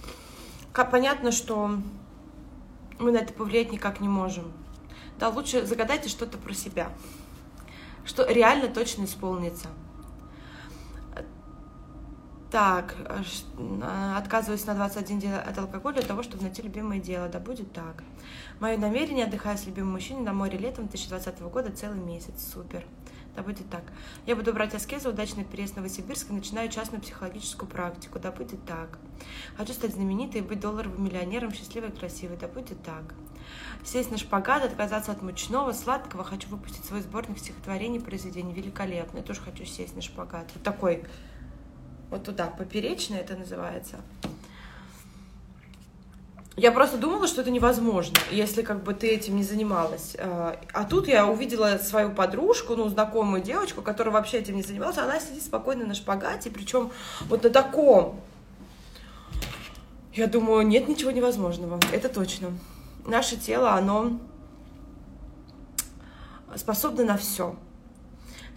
[0.72, 1.70] как, понятно, что
[2.98, 4.52] мы на это повлиять никак не можем.
[5.18, 6.90] Да, лучше загадайте что-то про себя,
[8.06, 9.68] что реально точно исполнится.
[12.50, 12.96] Так,
[14.16, 17.28] отказываюсь на 21 день от алкоголя для того, чтобы найти любимое дело.
[17.28, 18.02] Да будет так.
[18.58, 22.50] Мое намерение отдыхать с любимым мужчиной на море летом 2020 года целый месяц.
[22.52, 22.86] Супер.
[23.36, 23.82] Да будет так.
[24.24, 28.18] Я буду брать аскезу, удачный переезд в Новосибирск и начинаю частную психологическую практику.
[28.18, 28.98] Да будет так.
[29.58, 32.38] Хочу стать знаменитой и быть долларовым миллионером, счастливой и красивой.
[32.38, 33.14] Да будет так.
[33.84, 36.24] Сесть на шпагат, отказаться от мучного, сладкого.
[36.24, 38.54] Хочу выпустить свой сборник стихотворений, произведений.
[38.54, 39.18] Великолепно.
[39.18, 40.50] Я тоже хочу сесть на шпагат.
[40.54, 41.04] Вот такой
[42.10, 43.96] вот туда, поперечная это называется.
[46.58, 50.16] Я просто думала, что это невозможно, если как бы ты этим не занималась.
[50.18, 54.98] А, а тут я увидела свою подружку, ну, знакомую девочку, которая вообще этим не занималась.
[54.98, 56.90] Она сидит спокойно на шпагате, причем
[57.28, 58.20] вот на таком.
[60.12, 61.78] Я думаю, нет ничего невозможного.
[61.92, 62.58] Это точно.
[63.06, 64.18] Наше тело, оно
[66.56, 67.54] способно на все.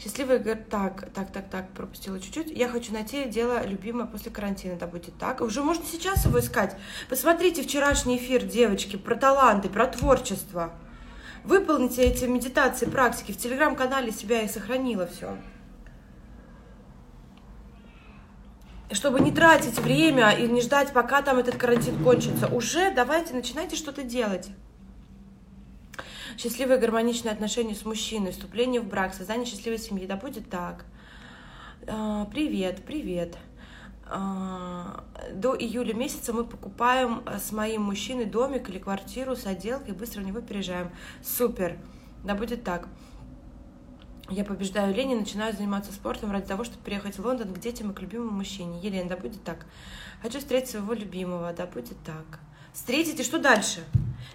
[0.01, 2.49] Счастливый говорит, так, так, так, так, пропустила чуть-чуть.
[2.49, 5.41] Я хочу найти дело любимое после карантина, да будет так.
[5.41, 6.75] Уже можно сейчас его искать.
[7.07, 10.73] Посмотрите вчерашний эфир, девочки, про таланты, про творчество.
[11.43, 13.31] Выполните эти медитации, практики.
[13.31, 15.37] В телеграм-канале себя и сохранила все.
[18.89, 22.47] Чтобы не тратить время и не ждать, пока там этот карантин кончится.
[22.47, 24.49] Уже давайте начинайте что-то делать
[26.37, 30.05] счастливые гармоничные отношения с мужчиной, вступление в брак, создание счастливой семьи.
[30.05, 30.85] Да будет так.
[31.87, 33.37] А, привет, привет.
[34.05, 40.21] А, до июля месяца мы покупаем с моим мужчиной домик или квартиру с отделкой, быстро
[40.21, 40.91] в него переезжаем.
[41.23, 41.77] Супер.
[42.23, 42.87] Да будет так.
[44.29, 47.91] Я побеждаю лень и начинаю заниматься спортом ради того, чтобы приехать в Лондон к детям
[47.91, 48.79] и к любимому мужчине.
[48.81, 49.65] Елена, да будет так.
[50.21, 52.39] Хочу встретить своего любимого, да будет так.
[52.73, 53.83] Встретите, что дальше?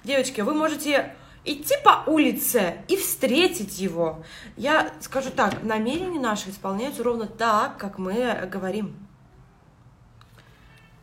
[0.04, 1.14] Девочки, вы можете
[1.46, 4.22] идти по улице и встретить его.
[4.56, 8.96] Я скажу так, намерения наши исполняются ровно так, как мы говорим.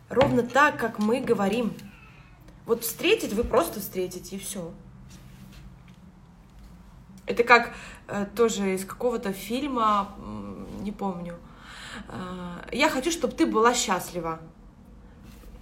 [0.10, 1.74] Ровно так, как мы говорим.
[2.66, 4.72] Вот встретить вы просто встретите, и все.
[7.26, 7.74] Это как
[8.08, 10.14] э, тоже из какого-то фильма,
[10.82, 11.38] не помню.
[12.10, 14.40] Э, я хочу, чтобы ты была счастлива.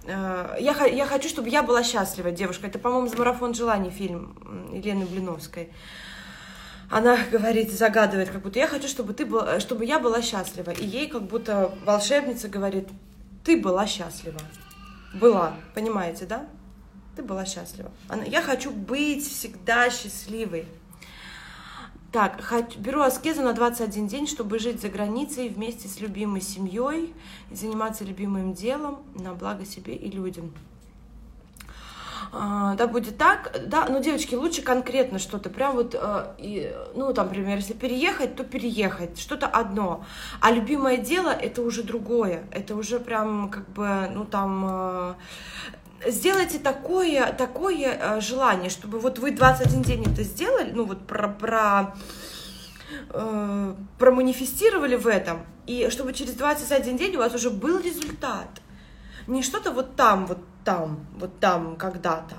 [0.04, 2.66] Э, я, я хочу, чтобы я была счастлива, девушка.
[2.66, 4.36] Это, по-моему, за марафон желаний фильм
[4.72, 5.70] Елены Блиновской.
[6.90, 10.70] Она говорит, загадывает, как будто я хочу, чтобы ты был, чтобы я была счастлива.
[10.70, 12.88] И ей как будто волшебница говорит,
[13.44, 14.40] ты была счастлива.
[15.14, 16.46] Была, понимаете, да?
[17.16, 17.90] Ты была счастлива.
[18.08, 20.66] Она, я хочу быть всегда счастливой.
[22.12, 27.14] Так, хочу, беру аскезу на 21 день, чтобы жить за границей вместе с любимой семьей
[27.50, 30.52] заниматься любимым делом на благо себе и людям.
[32.30, 37.12] А, да, будет так, да, но, девочки, лучше конкретно что-то, прям вот, э, и, ну,
[37.14, 40.04] там, например, если переехать, то переехать, что-то одно,
[40.40, 45.14] а любимое дело— это уже другое, это уже прям, как бы, ну, там, э,
[46.06, 51.28] сделайте такое, такое э, желание, чтобы вот вы 21 день это сделали, ну вот про,
[51.28, 51.94] про
[53.10, 58.48] э, проманифестировали в этом, и чтобы через 21 день у вас уже был результат.
[59.26, 62.36] Не что-то вот там, вот там, вот там когда-то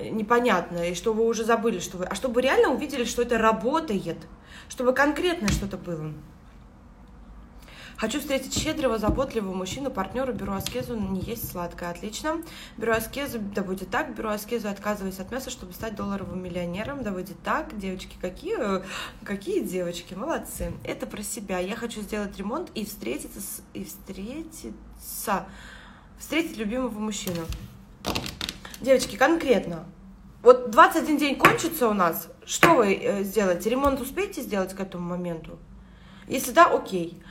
[0.00, 4.18] непонятно, и что вы уже забыли, что вы, а чтобы реально увидели, что это работает,
[4.68, 6.12] чтобы конкретно что-то было.
[7.96, 11.90] Хочу встретить щедрого, заботливого мужчину, партнера, беру аскезу, не есть сладкое.
[11.90, 12.42] Отлично.
[12.76, 14.14] Беру аскезу, да будет так.
[14.16, 17.04] Беру аскезу, отказываюсь от мяса, чтобы стать долларовым миллионером.
[17.04, 17.78] Да будет так.
[17.78, 18.56] Девочки, какие,
[19.24, 20.72] какие девочки, молодцы.
[20.82, 21.60] Это про себя.
[21.60, 25.46] Я хочу сделать ремонт и встретиться, с, и встретиться,
[26.18, 27.42] встретить любимого мужчину.
[28.80, 29.84] Девочки, конкретно.
[30.42, 32.28] Вот 21 день кончится у нас.
[32.44, 33.70] Что вы э, сделаете?
[33.70, 35.58] Ремонт успеете сделать к этому моменту?
[36.28, 37.22] Если да, окей.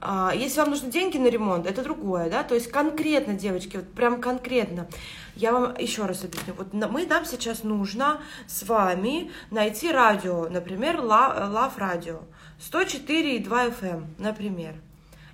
[0.00, 3.88] А, если вам нужны деньги на ремонт, это другое, да, то есть конкретно, девочки, вот
[3.92, 4.86] прям конкретно.
[5.34, 6.54] Я вам еще раз объясню.
[6.56, 12.22] Вот мы, нам сейчас нужно с вами найти радио, например, Love Radio,
[12.58, 13.48] 104,2
[13.80, 14.74] FM, например.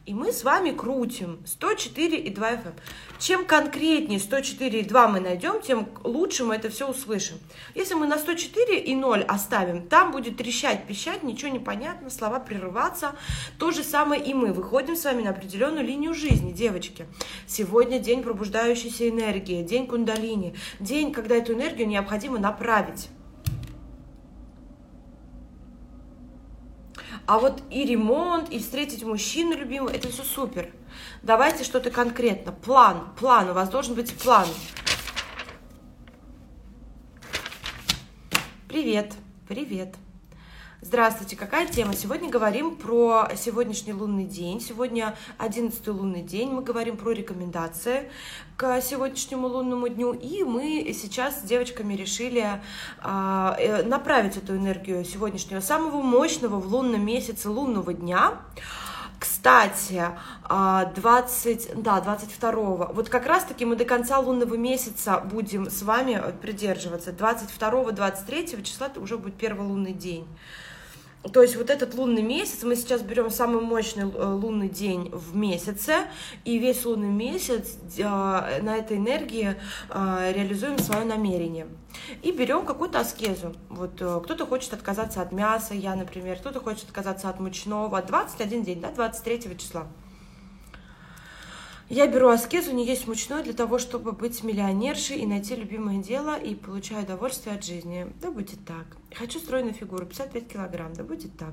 [0.04, 2.72] И мы с вами крутим 104,2 FM.
[3.20, 7.38] Чем конкретнее 104,2 мы найдем, тем лучше мы это все услышим.
[7.76, 12.40] Если мы на 104 и 0 оставим, там будет трещать, пищать, ничего не понятно, слова
[12.40, 13.14] прерываться.
[13.58, 14.52] То же самое и мы.
[14.52, 17.06] Выходим с вами на определенную линию жизни, девочки.
[17.46, 23.08] Сегодня день пробуждающейся энергии, день кундалини, день, когда эту энергию необходимо направить.
[27.26, 30.72] А вот и ремонт, и встретить мужчину любимого, это все супер.
[31.22, 32.52] Давайте что-то конкретно.
[32.52, 34.46] План, план, у вас должен быть план.
[38.68, 39.12] Привет,
[39.48, 39.94] привет.
[40.84, 41.94] Здравствуйте, какая тема?
[41.94, 44.60] Сегодня говорим про сегодняшний лунный день.
[44.60, 46.50] Сегодня 11 лунный день.
[46.50, 48.10] Мы говорим про рекомендации
[48.56, 50.12] к сегодняшнему лунному дню.
[50.12, 52.60] И мы сейчас с девочками решили
[52.98, 58.40] а, э, направить эту энергию сегодняшнего самого мощного в лунном месяце лунного дня.
[59.20, 60.04] Кстати,
[60.48, 66.20] 20, а, да, 22, вот как раз-таки мы до конца лунного месяца будем с вами
[66.42, 67.12] придерживаться.
[67.12, 70.26] 22-23 числа это уже будет первый лунный день.
[71.30, 75.36] То есть вот этот лунный месяц, мы сейчас берем самый мощный э, лунный день в
[75.36, 76.06] месяце,
[76.44, 79.54] и весь лунный месяц э, на этой энергии
[79.88, 81.68] э, реализуем свое намерение.
[82.22, 83.54] И берем какую-то аскезу.
[83.68, 88.02] Вот кто-то хочет отказаться от мяса, я, например, кто-то хочет отказаться от мучного.
[88.02, 89.86] 21 день, да, 23 числа.
[91.92, 96.38] Я беру аскезу, не есть мучной для того, чтобы быть миллионершей и найти любимое дело
[96.38, 98.10] и получаю удовольствие от жизни.
[98.22, 98.86] Да будет так.
[99.14, 101.52] Хочу стройную фигуру, 55 килограмм, да будет так.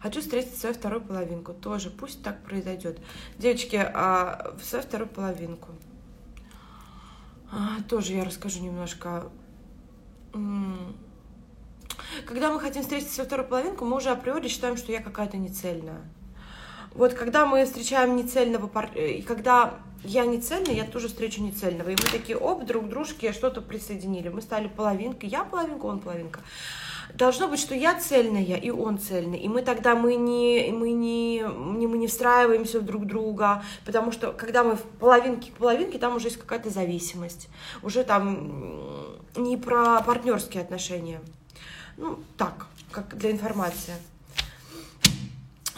[0.00, 1.54] Хочу встретить свою вторую половинку.
[1.54, 2.98] Тоже пусть так произойдет.
[3.38, 5.68] Девочки, а, свою вторую половинку.
[7.52, 9.30] А, тоже я расскажу немножко.
[12.26, 16.02] Когда мы хотим встретить свою вторую половинку, мы уже априори считаем, что я какая-то нецельная.
[16.96, 21.42] Вот когда мы встречаем нецельного партнера, э, и когда я не цельный, я тоже встречу
[21.42, 21.90] нецельного.
[21.90, 24.30] И мы такие, оп, друг дружке что-то присоединили.
[24.30, 26.40] Мы стали половинкой, я половинка, он половинка.
[27.14, 29.38] Должно быть, что я цельная, и он цельный.
[29.38, 34.10] И мы тогда мы не, мы не, не, мы не встраиваемся в друг друга, потому
[34.10, 37.48] что когда мы в половинке к половинке, там уже есть какая-то зависимость.
[37.82, 41.20] Уже там не про партнерские отношения.
[41.98, 43.94] Ну, так, как для информации.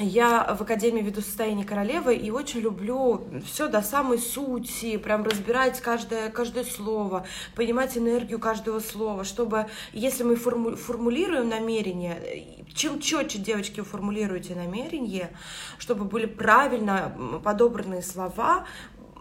[0.01, 5.81] Я в Академии веду состояние королевы и очень люблю все до самой сути, прям разбирать
[5.81, 13.39] каждое, каждое слово, понимать энергию каждого слова, чтобы, если мы форму, формулируем намерение, чем четче,
[13.39, 15.31] девочки, формулируете намерение,
[15.79, 18.67] чтобы были правильно подобранные слова,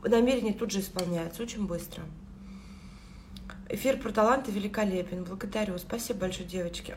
[0.04, 2.04] намерение тут же исполняется очень быстро.
[3.70, 5.26] Эфир про таланты великолепен.
[5.26, 5.78] Благодарю.
[5.78, 6.96] Спасибо большое, девочки.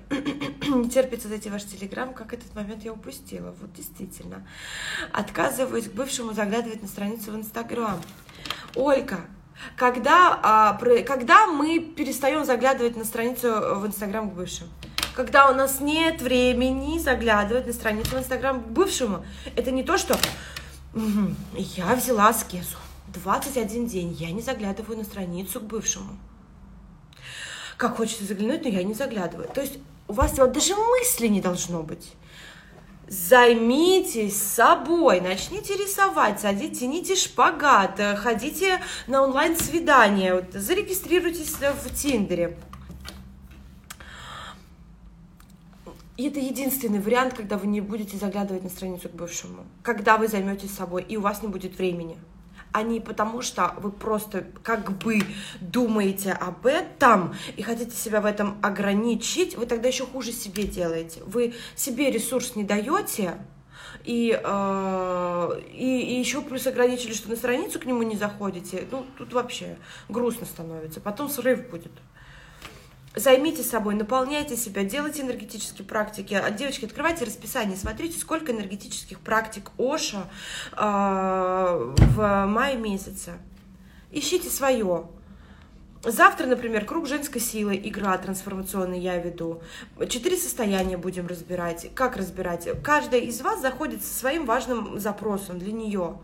[0.68, 3.52] Не терпится зайти в ваш телеграм, как этот момент я упустила.
[3.60, 4.46] Вот действительно.
[5.12, 8.00] Отказываюсь к бывшему заглядывать на страницу в инстаграм.
[8.76, 9.20] Ольга,
[9.76, 13.48] когда, а, про, когда мы перестаем заглядывать на страницу
[13.80, 14.68] в инстаграм к бывшим?
[15.16, 19.24] Когда у нас нет времени заглядывать на страницу в инстаграм к бывшему.
[19.56, 20.16] Это не то, что
[21.56, 22.76] я взяла аскезу.
[23.08, 26.16] 21 день я не заглядываю на страницу к бывшему
[27.80, 29.48] как хочется заглянуть, но я не заглядываю.
[29.48, 32.12] То есть у вас вот даже мысли не должно быть.
[33.08, 42.56] Займитесь собой, начните рисовать, садите, тяните шпагат, э, ходите на онлайн-свидание, вот, зарегистрируйтесь в Тиндере.
[46.18, 50.28] И это единственный вариант, когда вы не будете заглядывать на страницу к бывшему, когда вы
[50.28, 52.18] займетесь собой, и у вас не будет времени
[52.72, 55.20] а не потому, что вы просто как бы
[55.60, 61.22] думаете об этом и хотите себя в этом ограничить, вы тогда еще хуже себе делаете.
[61.26, 63.38] Вы себе ресурс не даете,
[64.04, 68.86] и, э, и, и еще плюс ограничили, что на страницу к нему не заходите.
[68.90, 69.76] Ну, тут вообще
[70.08, 71.00] грустно становится.
[71.00, 71.92] Потом срыв будет.
[73.16, 76.40] Займите собой, наполняйте себя, делайте энергетические практики.
[76.56, 80.28] Девочки, открывайте расписание, смотрите, сколько энергетических практик Оша
[80.72, 83.32] э, в мае месяце.
[84.12, 85.08] Ищите свое.
[86.02, 89.60] Завтра, например, круг женской силы, игра трансформационная я веду.
[90.08, 91.90] Четыре состояния будем разбирать.
[91.94, 92.66] Как разбирать?
[92.82, 96.16] Каждая из вас заходит со своим важным запросом для нее.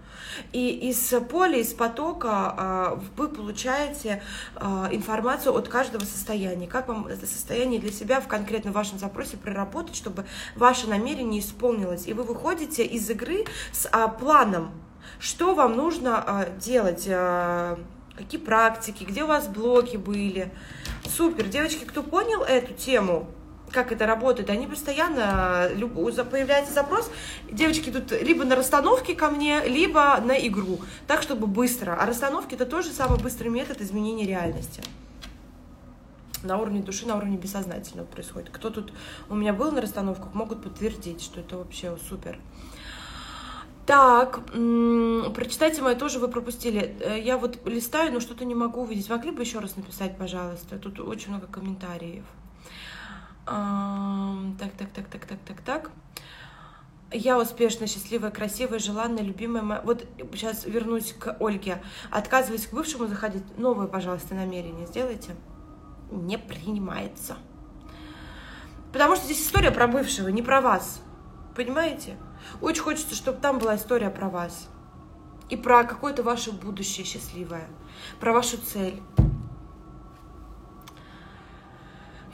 [0.53, 4.23] И из поля, из потока э, вы получаете
[4.55, 6.67] э, информацию от каждого состояния.
[6.67, 10.25] Как вам это состояние для себя в конкретно вашем запросе проработать, чтобы
[10.55, 12.07] ваше намерение исполнилось.
[12.07, 14.71] И вы выходите из игры с э, планом,
[15.19, 17.07] что вам нужно делать.
[18.17, 20.51] Э, какие практики, где у вас блоки были.
[21.05, 23.29] Супер, девочки, кто понял эту тему,
[23.71, 24.51] как это работает.
[24.51, 25.69] Они постоянно,
[26.31, 27.11] появляется запрос,
[27.51, 31.97] девочки тут либо на расстановке ко мне, либо на игру, так, чтобы быстро.
[31.99, 34.83] А расстановки это тоже самый быстрый метод изменения реальности
[36.43, 38.51] на уровне души, на уровне бессознательного происходит.
[38.51, 38.93] Кто тут
[39.29, 42.39] у меня был на расстановках, могут подтвердить, что это вообще супер.
[43.87, 44.41] Так,
[45.35, 46.97] прочитайте мое тоже вы пропустили.
[47.01, 49.09] Э, я вот листаю, но что-то не могу увидеть.
[49.09, 50.77] Могли бы еще раз написать, пожалуйста?
[50.79, 52.25] Тут очень много комментариев.
[53.45, 55.91] Так, так, так, так, так, так, так.
[57.13, 59.81] Я успешная, счастливая, красивая, желанная, любимая.
[59.85, 61.81] Вот сейчас вернусь к Ольге.
[62.11, 63.45] Отказываюсь к бывшему заходить.
[63.57, 65.37] Новое, пожалуйста, намерение сделайте.
[66.11, 67.37] Не принимается.
[68.93, 71.01] Потому что здесь история про бывшего, не про вас.
[71.57, 72.19] Понимаете?
[72.61, 74.69] Очень хочется, чтобы там была история про вас.
[75.49, 77.67] И про какое-то ваше будущее счастливое.
[78.21, 79.03] Про вашу цель.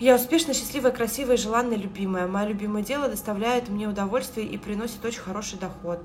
[0.00, 2.26] Я успешная, счастливая, красивая, желанная, любимая.
[2.26, 6.04] Мое любимое дело доставляет мне удовольствие и приносит очень хороший доход.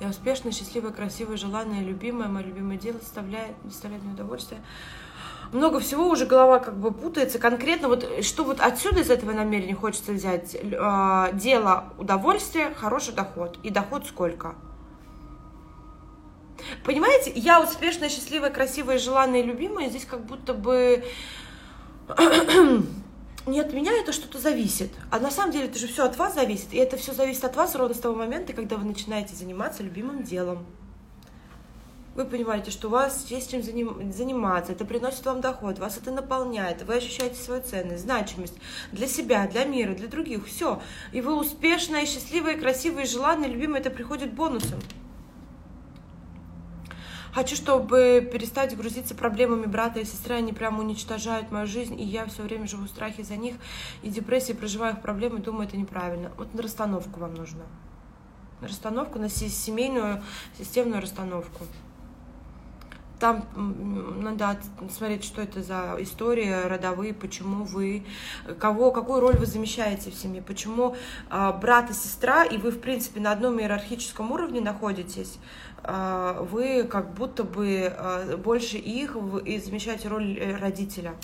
[0.00, 2.28] Я успешная, счастливая, красивая, желанная, любимая.
[2.28, 4.60] Мое любимое дело доставляет, доставляет мне удовольствие
[5.52, 7.38] много всего уже голова как бы путается.
[7.38, 10.54] Конкретно вот что вот отсюда из этого намерения хочется взять?
[10.54, 13.58] Э, дело удовольствие, хороший доход.
[13.62, 14.54] И доход сколько?
[16.84, 21.04] Понимаете, я успешная, счастливая, красивая, желанная, любимая, здесь как будто бы
[23.46, 24.90] не от меня это что-то зависит.
[25.10, 26.72] А на самом деле это же все от вас зависит.
[26.72, 30.22] И это все зависит от вас ровно с того момента, когда вы начинаете заниматься любимым
[30.22, 30.64] делом
[32.14, 36.82] вы понимаете, что у вас есть чем заниматься, это приносит вам доход, вас это наполняет,
[36.82, 38.54] вы ощущаете свою ценность, значимость
[38.92, 40.80] для себя, для мира, для других, все.
[41.12, 44.80] И вы успешная, счастливая, красивая, желанная, любимая, это приходит бонусом.
[47.32, 52.26] Хочу, чтобы перестать грузиться проблемами брата и сестры, они прямо уничтожают мою жизнь, и я
[52.26, 53.54] все время живу в страхе за них,
[54.02, 56.30] и депрессии, проживаю их проблемы, думаю, это неправильно.
[56.36, 57.62] Вот на расстановку вам нужно.
[58.60, 60.22] На расстановку, на семейную
[60.58, 61.64] системную расстановку
[63.22, 63.46] там
[64.20, 64.58] надо
[64.90, 68.04] смотреть, что это за история, родовые, почему вы,
[68.58, 70.96] кого, какую роль вы замещаете в семье, почему
[71.30, 75.38] э, брат и сестра, и вы, в принципе, на одном иерархическом уровне находитесь,
[75.84, 81.14] э, вы как будто бы э, больше их и замещаете роль э, родителя.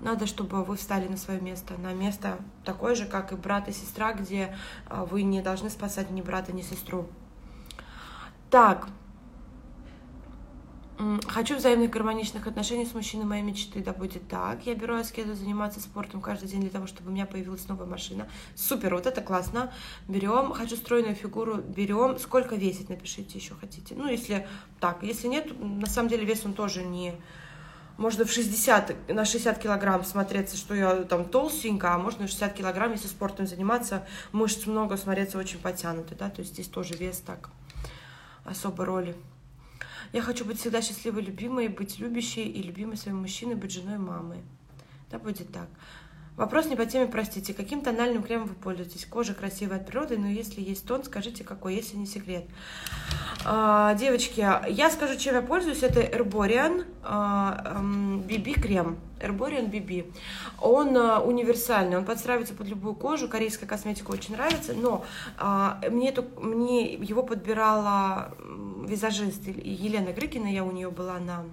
[0.00, 3.72] Надо, чтобы вы встали на свое место, на место такое же, как и брат и
[3.72, 4.56] сестра, где
[4.88, 7.08] вы не должны спасать ни брата, ни сестру.
[8.50, 8.88] Так,
[11.28, 14.64] Хочу взаимных гармоничных отношений с мужчиной моей мечты, да будет так.
[14.64, 18.26] Я беру аскезу заниматься спортом каждый день для того, чтобы у меня появилась новая машина.
[18.54, 19.72] Супер, вот это классно.
[20.08, 20.52] Берем.
[20.52, 22.18] Хочу стройную фигуру, берем.
[22.18, 23.94] Сколько весить, напишите еще хотите.
[23.94, 24.48] Ну, если
[24.80, 27.14] так, если нет, на самом деле вес он тоже не...
[27.98, 32.52] Можно в 60, на 60 килограмм смотреться, что я там толстенькая, а можно в 60
[32.54, 37.20] килограмм, если спортом заниматься, мышц много, смотреться очень потянуты, да, то есть здесь тоже вес
[37.20, 37.48] так
[38.44, 39.16] особой роли
[40.16, 44.38] я хочу быть всегда счастливой, любимой, быть любящей и любимой своим мужчиной, быть женой мамы.
[45.10, 45.68] Да, будет так.
[46.36, 47.54] Вопрос не по теме, простите.
[47.54, 49.06] Каким тональным кремом вы пользуетесь?
[49.06, 52.44] Кожа красивая от природы, но если есть тон, скажите какой, если не секрет.
[53.46, 55.82] А, девочки, я скажу, чем я пользуюсь.
[55.82, 58.98] Это Herborian BB а, крем.
[59.18, 60.12] Herborian BB.
[60.60, 63.28] Он а, универсальный, он подстраивается под любую кожу.
[63.28, 65.06] Корейская косметика очень нравится, но
[65.38, 68.34] а, мне, эту, мне его подбирала
[68.86, 71.44] визажист Елена Грыкина, я у нее была на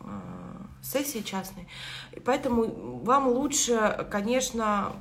[0.00, 0.45] а,
[0.92, 1.68] сессии частной.
[2.12, 4.92] И поэтому вам лучше, конечно,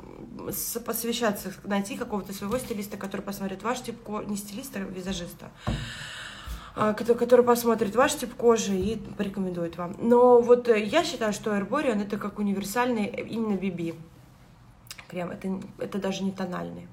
[0.86, 5.52] посвящаться, найти какого-то своего стилиста, который посмотрит ваш тип кожи, не стилиста, а визажиста,
[6.76, 9.96] а, который посмотрит ваш тип кожи и порекомендует вам.
[10.00, 13.96] Но вот я считаю, что Herborian это как универсальный именно BB
[15.08, 16.88] крем, это, это даже не тональный.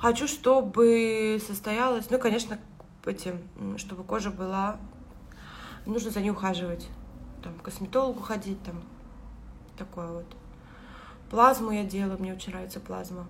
[0.00, 2.58] Хочу, чтобы состоялось, ну, конечно,
[3.04, 3.34] эти,
[3.76, 4.78] чтобы кожа была,
[5.86, 6.88] нужно за ней ухаживать
[7.42, 8.82] там, к косметологу ходить, там,
[9.76, 10.26] такое вот.
[11.30, 13.26] Плазму я делаю, мне очень нравится плазма.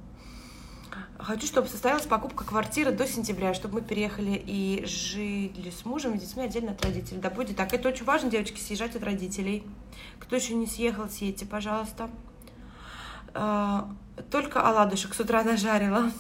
[1.19, 6.19] Хочу, чтобы состоялась покупка квартиры до сентября, чтобы мы переехали и жили с мужем и
[6.19, 7.21] детьми отдельно от родителей.
[7.21, 7.73] Да будет так.
[7.75, 9.65] Это очень важно, девочки, съезжать от родителей.
[10.19, 12.09] Кто еще не съехал, съедьте, пожалуйста.
[13.35, 13.91] А,
[14.31, 16.11] только оладушек с утра нажарила.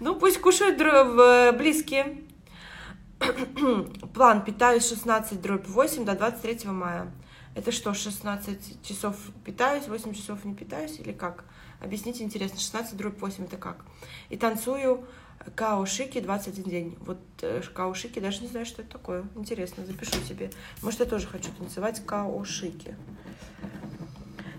[0.00, 0.78] Ну, пусть кушают
[1.56, 2.22] близкие.
[4.14, 7.12] План питаюсь 16 дробь 8 до 23 мая.
[7.54, 11.44] Это что, 16 часов питаюсь, 8 часов не питаюсь или как?
[11.80, 13.84] Объясните, интересно, 16 дробь 8 это как?
[14.30, 15.04] И танцую
[15.54, 16.98] каошики 21 день.
[17.00, 19.24] Вот э, каошики, даже не знаю, что это такое.
[19.34, 20.50] Интересно, запишу себе.
[20.82, 22.96] Может, я тоже хочу танцевать каошики.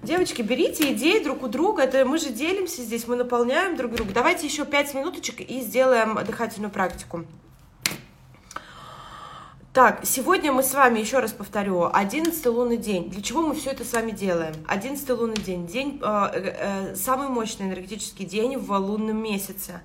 [0.03, 1.84] Девочки, берите идеи друг у друга.
[1.84, 4.11] Это мы же делимся здесь, мы наполняем друг друга.
[4.14, 7.26] Давайте еще пять минуточек и сделаем дыхательную практику.
[9.74, 13.09] Так, сегодня мы с вами, еще раз повторю, 11 лунный день.
[13.09, 14.53] Для чего мы все это с вами делаем?
[14.67, 19.82] 11 лунный день, день э, э, самый мощный энергетический день в лунном месяце,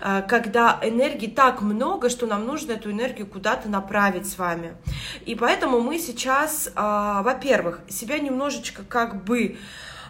[0.00, 4.76] э, когда энергии так много, что нам нужно эту энергию куда-то направить с вами.
[5.26, 9.58] И поэтому мы сейчас, э, во-первых, себя немножечко как бы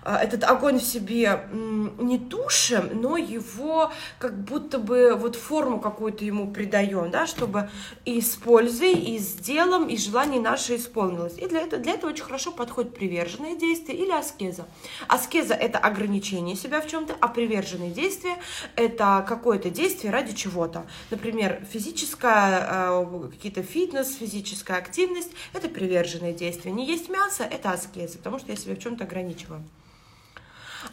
[0.04, 6.52] этот огонь в себе не тушим, но его как будто бы вот форму какую-то ему
[6.52, 7.70] придаем, да, чтобы
[8.04, 11.38] и с пользой, и с делом, и желание наше исполнилось.
[11.38, 14.66] И для этого, для этого очень хорошо подходит приверженное действие или аскеза.
[15.08, 18.36] Аскеза– это ограничение себя в чем-то, а приверженные действия–
[18.76, 20.86] это какое-то действие ради чего-то.
[21.10, 26.74] Например, физическая, э, какие-то фитнес, физическая активность– это приверженное действие.
[26.74, 29.62] Не есть мясо– это аскеза, потому что я себя в чем-то ограничиваю.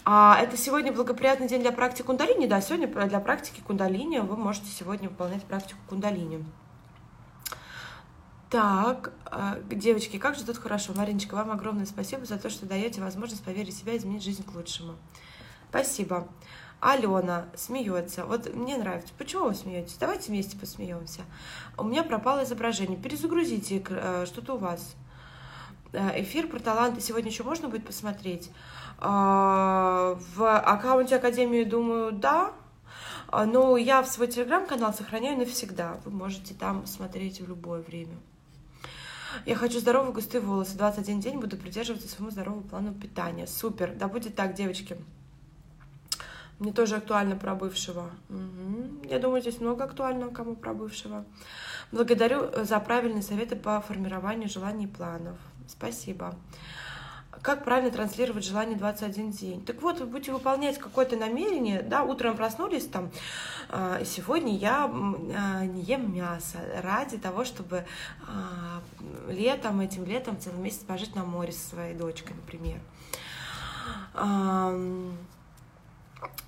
[0.03, 2.47] А это сегодня благоприятный день для практики кундалини?
[2.47, 6.43] Да, сегодня для практики кундалини вы можете сегодня выполнять практику кундалини.
[8.49, 10.93] Так, а, девочки, как же тут хорошо.
[10.95, 14.43] Мариночка, вам огромное спасибо за то, что даете возможность поверить в себя и изменить жизнь
[14.43, 14.95] к лучшему.
[15.69, 16.27] Спасибо.
[16.81, 18.25] Алена смеется.
[18.25, 19.13] Вот мне нравится.
[19.17, 19.95] Почему вы смеетесь?
[19.99, 21.21] Давайте вместе посмеемся.
[21.77, 22.97] У меня пропало изображение.
[22.97, 24.95] Перезагрузите э, что-то у вас.
[25.93, 28.49] Э, эфир про таланты сегодня еще можно будет посмотреть.
[28.97, 32.53] А, в аккаунте Академии, думаю, да.
[33.27, 35.97] А, но я в свой телеграм-канал сохраняю навсегда.
[36.05, 38.15] Вы можете там смотреть в любое время.
[39.45, 40.77] Я хочу здоровые густые волосы.
[40.77, 43.47] 21 день буду придерживаться своему здоровому плану питания.
[43.47, 43.93] Супер.
[43.95, 44.97] Да будет так, девочки.
[46.59, 48.11] Мне тоже актуально про бывшего.
[48.29, 49.09] Угу.
[49.09, 51.25] Я думаю, здесь много актуального кому про бывшего.
[51.91, 55.37] Благодарю за правильные советы по формированию желаний и планов.
[55.72, 56.36] Спасибо
[57.41, 59.65] как правильно транслировать желание 21 день.
[59.65, 63.09] Так вот, вы будете выполнять какое-то намерение, да, утром проснулись там,
[63.69, 70.59] э, сегодня я э, не ем мясо ради того, чтобы э, летом, этим летом целый
[70.59, 72.80] месяц пожить на море со своей дочкой, например.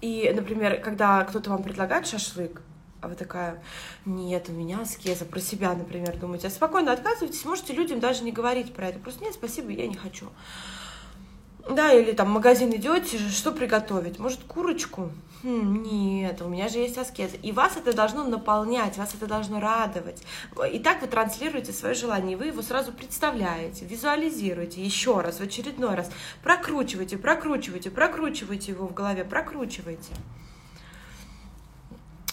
[0.01, 2.61] И, например, когда кто-то вам предлагает шашлык,
[3.03, 3.61] а вы такая,
[4.05, 8.31] нет, у меня аскеза, про себя, например, думаете, а спокойно отказывайтесь, можете людям даже не
[8.31, 10.29] говорить про это, просто нет, спасибо, я не хочу.
[11.69, 14.19] Да, или там в магазин идете, что приготовить?
[14.19, 15.11] Может, курочку?
[15.43, 17.37] Хм, нет, у меня же есть аскеза.
[17.37, 20.23] И вас это должно наполнять, вас это должно радовать.
[20.71, 25.41] И так вы транслируете свое желание, и вы его сразу представляете, визуализируете еще раз, в
[25.41, 26.11] очередной раз.
[26.43, 30.13] Прокручивайте, прокручивайте, прокручивайте его в голове, прокручивайте.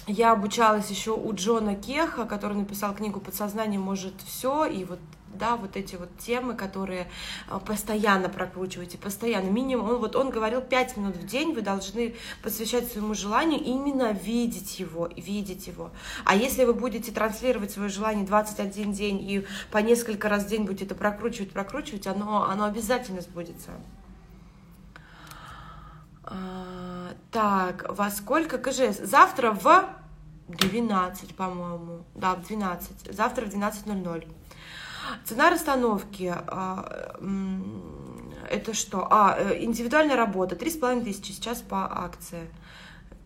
[0.07, 4.98] Я обучалась еще у Джона Кеха, который написал книгу «Подсознание может все», и вот
[5.32, 7.09] да, вот эти вот темы, которые
[7.48, 12.14] а, постоянно прокручиваете, постоянно, минимум, он, вот он говорил 5 минут в день вы должны
[12.42, 15.90] посвящать своему желанию именно видеть его, видеть его.
[16.24, 20.64] А если вы будете транслировать свое желание 21 день и по несколько раз в день
[20.64, 23.70] будете это прокручивать, прокручивать, оно, оно обязательно сбудется.
[27.31, 28.99] Так, во сколько КЖС?
[28.99, 29.89] Завтра в
[30.49, 32.05] 12, по-моему.
[32.14, 33.14] Да, в 12.
[33.14, 34.28] Завтра в 12.00.
[35.24, 37.16] Цена расстановки а,
[38.51, 39.07] это что?
[39.11, 42.51] А, э, индивидуальная работа, 3,5 тысячи сейчас по акции,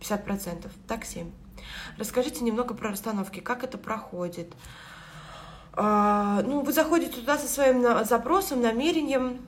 [0.01, 1.31] 50%, так 7.
[1.99, 4.53] Расскажите немного про расстановки, как это проходит.
[5.73, 9.47] А, ну, вы заходите туда со своим запросом, намерением,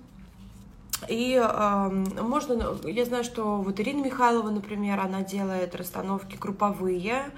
[1.08, 1.88] и э,
[2.22, 7.30] можно, я знаю, что вот Ирина Михайлова, например, она делает расстановки групповые.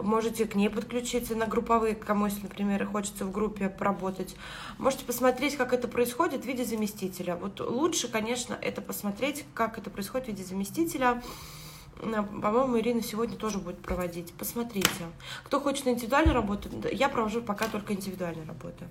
[0.00, 4.34] Можете к ней подключиться на групповые, кому, если, например, хочется в группе поработать.
[4.78, 7.36] Можете посмотреть, как это происходит в виде заместителя.
[7.36, 11.22] Вот лучше, конечно, это посмотреть, как это происходит в виде заместителя.
[12.00, 14.32] По-моему, Ирина сегодня тоже будет проводить.
[14.34, 14.90] Посмотрите.
[15.44, 18.84] Кто хочет индивидуальную работу, я провожу пока только индивидуальную работу.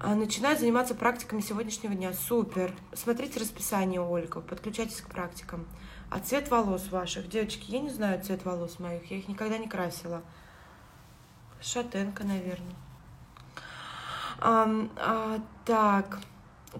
[0.00, 2.12] А, начинают заниматься практиками сегодняшнего дня.
[2.12, 2.72] Супер.
[2.94, 5.66] Смотрите расписание, Ольга, подключайтесь к практикам.
[6.08, 9.68] А цвет волос ваших, девочки, я не знаю цвет волос моих, я их никогда не
[9.68, 10.22] красила.
[11.60, 12.76] Шатенка, наверное.
[14.40, 16.20] А, а, так,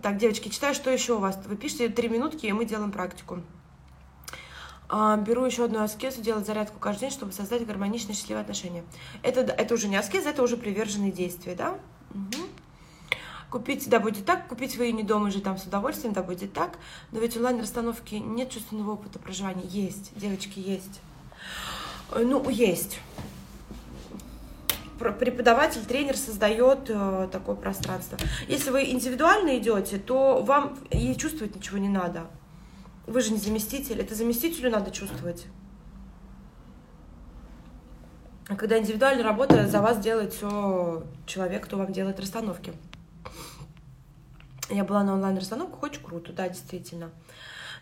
[0.01, 1.39] так, девочки, читаю, что еще у вас.
[1.45, 3.43] Вы пишете три минутки, и мы делаем практику.
[4.89, 8.85] А, беру еще одну аскезу, делать зарядку каждый день, чтобы создать гармоничные, счастливые отношения.
[9.25, 11.79] Это, это уже не аскеза, это уже приверженные действия, да?
[12.15, 12.47] Угу.
[13.51, 16.79] Купить, да, будет так, купить вы не дома же там с удовольствием, да, будет так.
[17.13, 19.65] Но ведь онлайн-расстановки нет чувственного опыта проживания.
[19.65, 21.01] Есть, девочки, есть.
[22.13, 23.01] Э, ну, есть.
[24.99, 28.19] преподаватель, тренер создает э, такое пространство.
[28.49, 32.27] Если вы индивидуально идете, то вам и чувствовать ничего не надо.
[33.07, 35.47] Вы же не заместитель, это заместителю надо чувствовать.
[38.49, 42.75] А когда индивидуальная работа, за вас делает все человек, кто вам делает расстановки.
[44.71, 47.11] Я была на онлайн-расстановках, очень круто, да, действительно.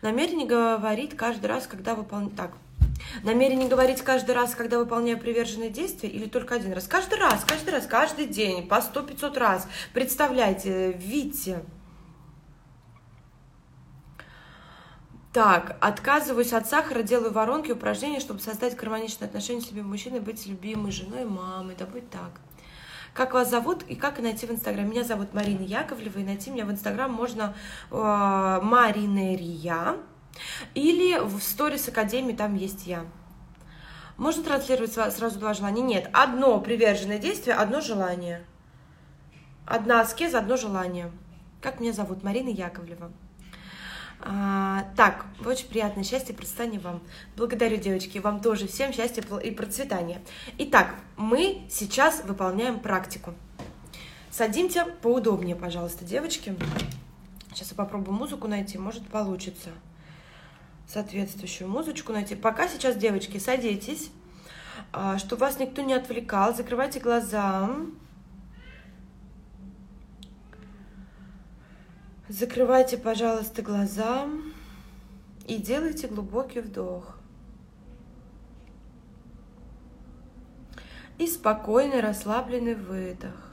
[0.03, 2.31] Намерение говорить каждый раз, когда выполняю...
[2.31, 2.53] Так,
[3.25, 6.87] намерение говорить каждый раз, когда выполняю приверженные действия, или только один раз?
[6.87, 9.69] Каждый раз, каждый раз, каждый день, по 100-500 раз.
[9.93, 11.65] Представляйте, видите.
[15.33, 20.47] Так, отказываюсь от сахара, делаю воронки, упражнения, чтобы создать гармоничные отношения с любимым мужчиной, быть
[20.47, 21.75] любимой женой мамой.
[21.79, 22.41] Да будет так.
[23.17, 24.91] Как вас зовут и как найти в Инстаграме?
[24.91, 27.55] Меня зовут Марина Яковлева, и найти меня в Инстаграм можно
[27.91, 29.97] э, Маринерия
[30.75, 33.07] или в сторис Академии, там есть я.
[34.19, 35.81] Можно транслировать сразу два желания?
[35.81, 36.11] Нет.
[36.13, 38.45] Одно приверженное действие, одно желание.
[39.65, 41.11] Одна аскеза, одно желание.
[41.63, 42.23] Как меня зовут?
[42.23, 43.11] Марина Яковлева.
[44.21, 47.03] А, так, очень приятное счастье и процветания вам.
[47.37, 50.21] Благодарю, девочки, вам тоже всем счастья и процветания.
[50.59, 53.35] Итак, мы сейчас выполняем практику.
[54.31, 56.57] Садимте поудобнее, пожалуйста, девочки.
[57.53, 59.71] Сейчас я попробую музыку найти, может получится
[60.87, 62.35] соответствующую музычку найти.
[62.35, 64.11] Пока сейчас, девочки, садитесь,
[64.93, 66.55] а, чтобы вас никто не отвлекал.
[66.55, 67.71] Закрывайте глаза.
[72.29, 74.27] Закрывайте, пожалуйста, глаза
[75.47, 77.17] и делайте глубокий вдох.
[81.19, 83.53] И спокойный, расслабленный выдох.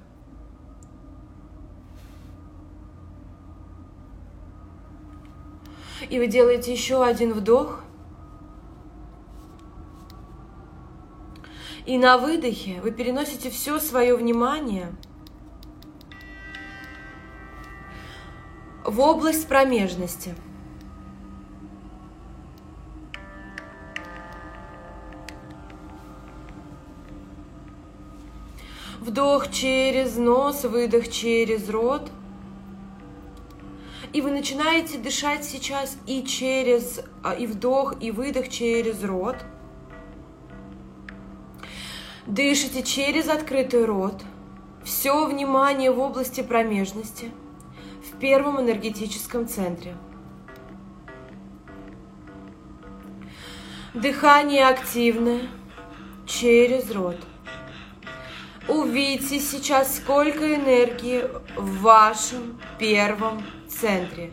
[6.09, 7.83] И вы делаете еще один вдох.
[11.85, 14.91] И на выдохе вы переносите все свое внимание–
[18.83, 20.35] в область промежности.
[28.99, 32.09] Вдох через нос, выдох через рот.
[34.13, 39.37] И вы начинаете дышать сейчас и через, а, и вдох, и выдох через рот.
[42.27, 44.23] Дышите через открытый рот.
[44.83, 47.31] Все внимание в области промежности–
[48.23, 49.97] первом энергетическом центре.
[53.93, 55.41] Дыхание активное
[56.25, 57.17] через рот.
[58.69, 61.25] Увидите сейчас, сколько энергии
[61.57, 64.31] в вашем первом центре.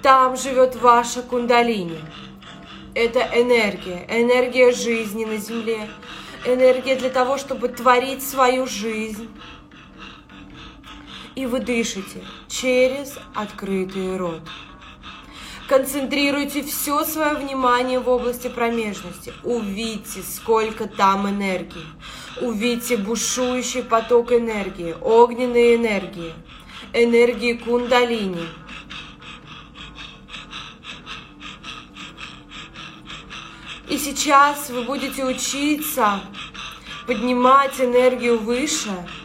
[0.00, 2.00] Там живет ваша кундалини.
[2.94, 5.86] Это энергия, энергия жизни на Земле,
[6.46, 9.28] энергия для того, чтобы творить свою жизнь,
[11.36, 14.40] и вы дышите через открытый рот.
[15.68, 19.32] Концентрируйте все свое внимание в области промежности.
[19.44, 21.84] Увидьте, сколько там энергии.
[22.40, 26.32] Увидьте бушующий поток энергии, огненной энергии,
[26.92, 28.46] энергии кундалини.
[33.88, 36.20] И сейчас вы будете учиться
[37.06, 38.90] поднимать энергию выше–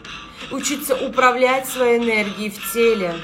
[0.52, 3.14] учиться управлять своей энергией в теле.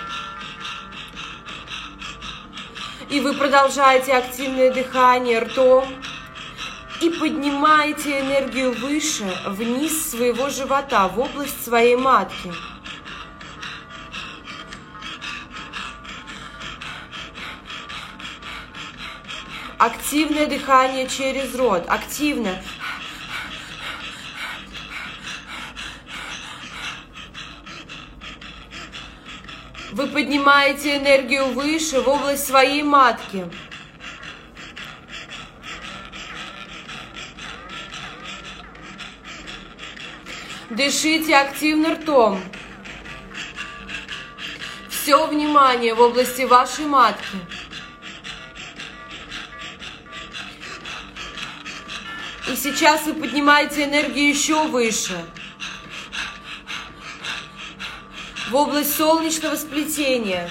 [3.11, 5.87] И вы продолжаете активное дыхание ртом
[7.01, 12.53] и поднимаете энергию выше, вниз своего живота, в область своей матки.
[19.79, 21.85] Активное дыхание через рот.
[21.89, 22.61] Активно.
[29.99, 33.45] Вы поднимаете энергию выше, в область своей матки.
[40.71, 42.41] Дышите активно ртом.
[44.89, 47.37] Все внимание в области вашей матки.
[52.49, 55.19] И сейчас вы поднимаете энергию еще выше.
[58.51, 60.49] В область солнечного сплетения.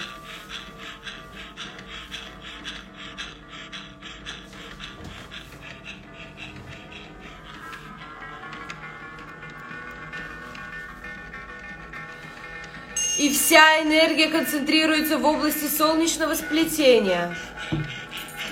[13.18, 17.36] И вся энергия концентрируется в области солнечного сплетения.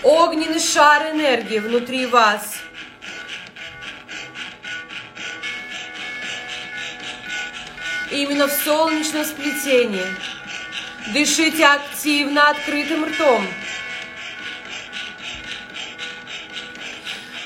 [0.02, 2.56] Огненный шар энергии внутри вас–
[8.16, 10.06] именно в солнечном сплетении.
[11.14, 13.46] Дышите активно открытым ртом.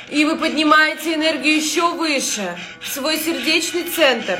[0.09, 4.39] И вы поднимаете энергию еще выше, в свой сердечный центр.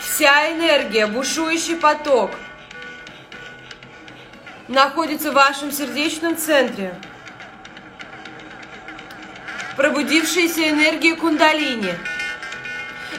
[0.00, 2.30] Вся энергия, бушующий поток
[4.72, 6.94] находится в вашем сердечном центре.
[9.76, 11.94] Пробудившаяся энергия кундалини–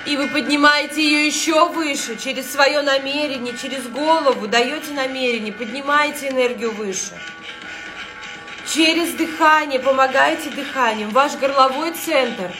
[0.05, 6.71] и вы поднимаете ее еще выше, через свое намерение, через голову, даете намерение, поднимаете энергию
[6.71, 7.13] выше.
[8.67, 12.51] Через дыхание, помогаете дыханием, ваш горловой центр.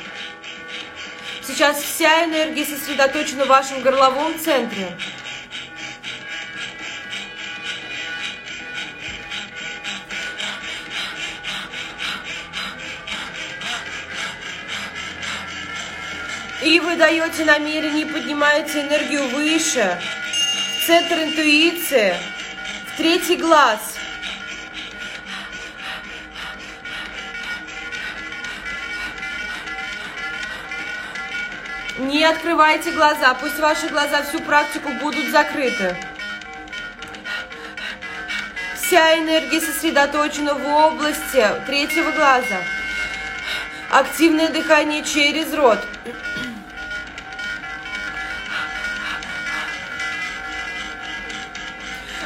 [1.42, 4.98] Сейчас вся энергия сосредоточена в вашем горловом центре.
[16.74, 20.02] И вы даете намерение, поднимаете энергию выше,
[20.80, 22.16] в центр интуиции,
[22.88, 23.80] в третий глаз.
[32.00, 35.96] Не открывайте глаза, пусть ваши глаза всю практику будут закрыты.
[38.82, 42.64] Вся энергия сосредоточена в области третьего глаза.
[43.92, 45.78] Активное дыхание через рот.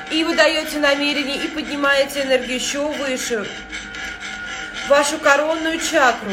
[0.10, 3.46] И вы даете намерение и поднимаете энергию еще выше,
[4.88, 6.32] вашу коронную чакру.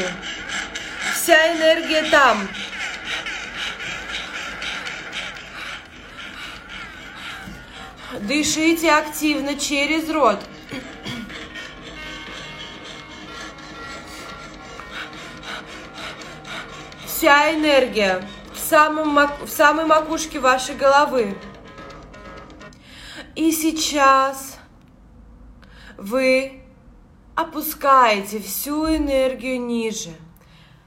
[1.13, 2.47] Вся энергия там.
[8.21, 10.39] Дышите активно через рот.
[17.05, 19.15] Вся энергия в, самом,
[19.45, 21.35] в самой макушке вашей головы.
[23.35, 24.57] И сейчас
[25.97, 26.61] вы
[27.35, 30.13] опускаете всю энергию ниже.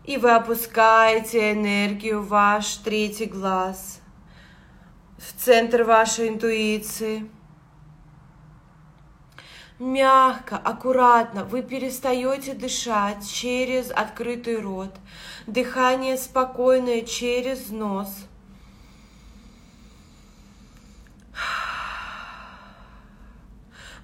[0.05, 4.01] И вы опускаете энергию в ваш третий глаз,
[5.18, 7.28] в центр вашей интуиции.
[9.78, 14.96] Мягко, аккуратно вы перестаете дышать через открытый рот.
[15.46, 18.09] Дыхание спокойное через нос–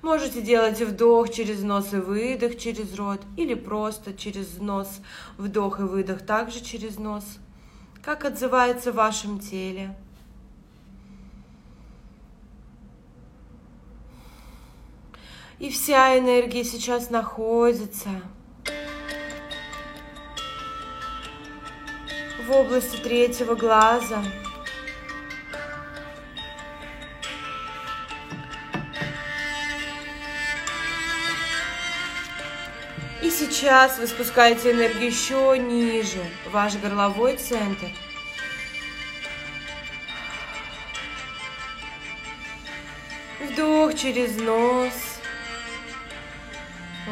[0.04, 5.00] Можете делать вдох через нос и выдох через рот, или просто через нос
[5.38, 7.24] вдох и выдох также через нос.
[8.02, 9.96] Как отзывается в вашем теле.
[15.58, 18.10] И вся энергия сейчас находится
[22.46, 24.22] в области третьего глаза.
[33.64, 37.86] Сейчас вы спускаете энергию еще ниже, ваш горловой центр.
[43.40, 44.92] Вдох через нос,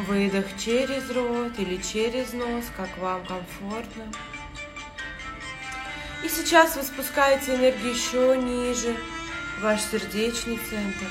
[0.05, 4.05] выдох через рот или через нос, как вам комфортно.
[6.23, 8.95] И сейчас вы спускаете энергию еще ниже,
[9.59, 11.07] ваш сердечный центр.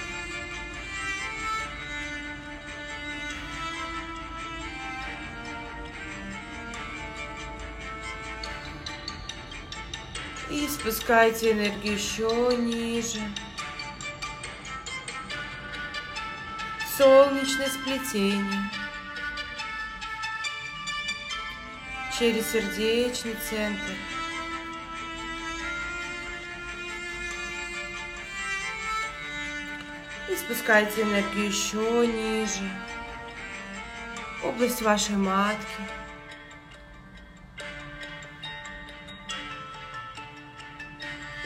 [10.82, 13.20] Спускайте энергию еще ниже.
[16.98, 18.70] Солнечное сплетение.
[22.18, 23.92] Через сердечный центр.
[30.28, 32.68] И спускайте энергию еще ниже.
[34.42, 36.01] Область вашей матки.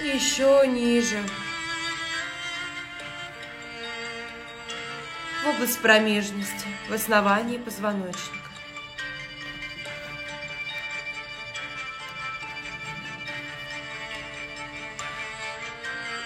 [0.03, 1.23] Еще ниже.
[5.43, 8.51] В область промежности, в основании позвоночника.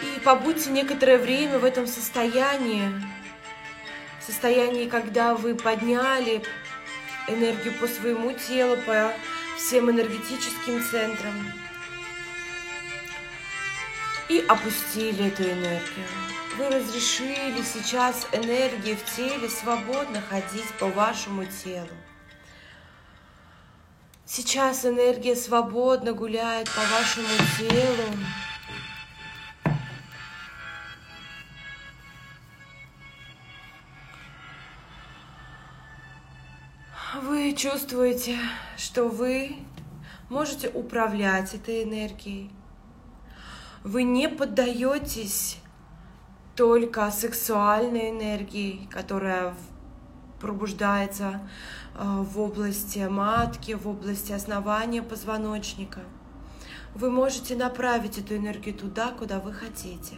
[0.03, 2.91] И побудьте некоторое время в этом состоянии,
[4.21, 6.43] в состоянии, когда вы подняли
[7.29, 9.13] энергию по своему телу, по
[9.59, 11.53] всем энергетическим центрам
[14.31, 16.07] и опустили эту энергию.
[16.57, 21.89] вы разрешили сейчас энергии в теле свободно ходить по вашему телу.
[24.25, 27.27] Сейчас энергия свободно гуляет по вашему
[27.59, 28.17] телу.
[37.23, 38.39] Вы чувствуете,
[38.77, 39.57] что вы
[40.29, 42.53] можете управлять этой энергией.
[43.83, 45.59] Вы не поддаетесь
[46.55, 49.55] только сексуальной энергии, которая
[50.39, 51.41] пробуждается
[51.95, 56.01] э, в области матки, в области основания позвоночника.
[56.95, 60.17] Вы можете направить эту энергию туда, куда вы хотите.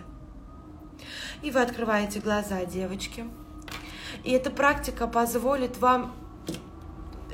[1.43, 3.27] И вы открываете глаза, девочки.
[4.25, 6.13] И эта практика позволит вам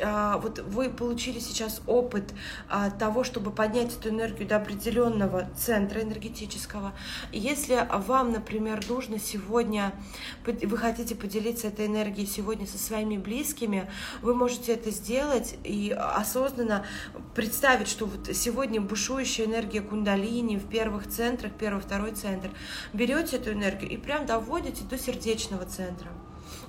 [0.03, 2.35] вот вы получили сейчас опыт
[2.69, 6.93] а, того, чтобы поднять эту энергию до определенного центра энергетического.
[7.33, 9.93] если вам, например, нужно сегодня,
[10.45, 13.91] вы хотите поделиться этой энергией сегодня со своими близкими,
[14.23, 16.85] вы можете это сделать и осознанно
[17.35, 22.51] представить, что вот сегодня бушующая энергия кундалини в первых центрах, первый, второй центр.
[22.93, 26.11] Берете эту энергию и прям доводите до сердечного центра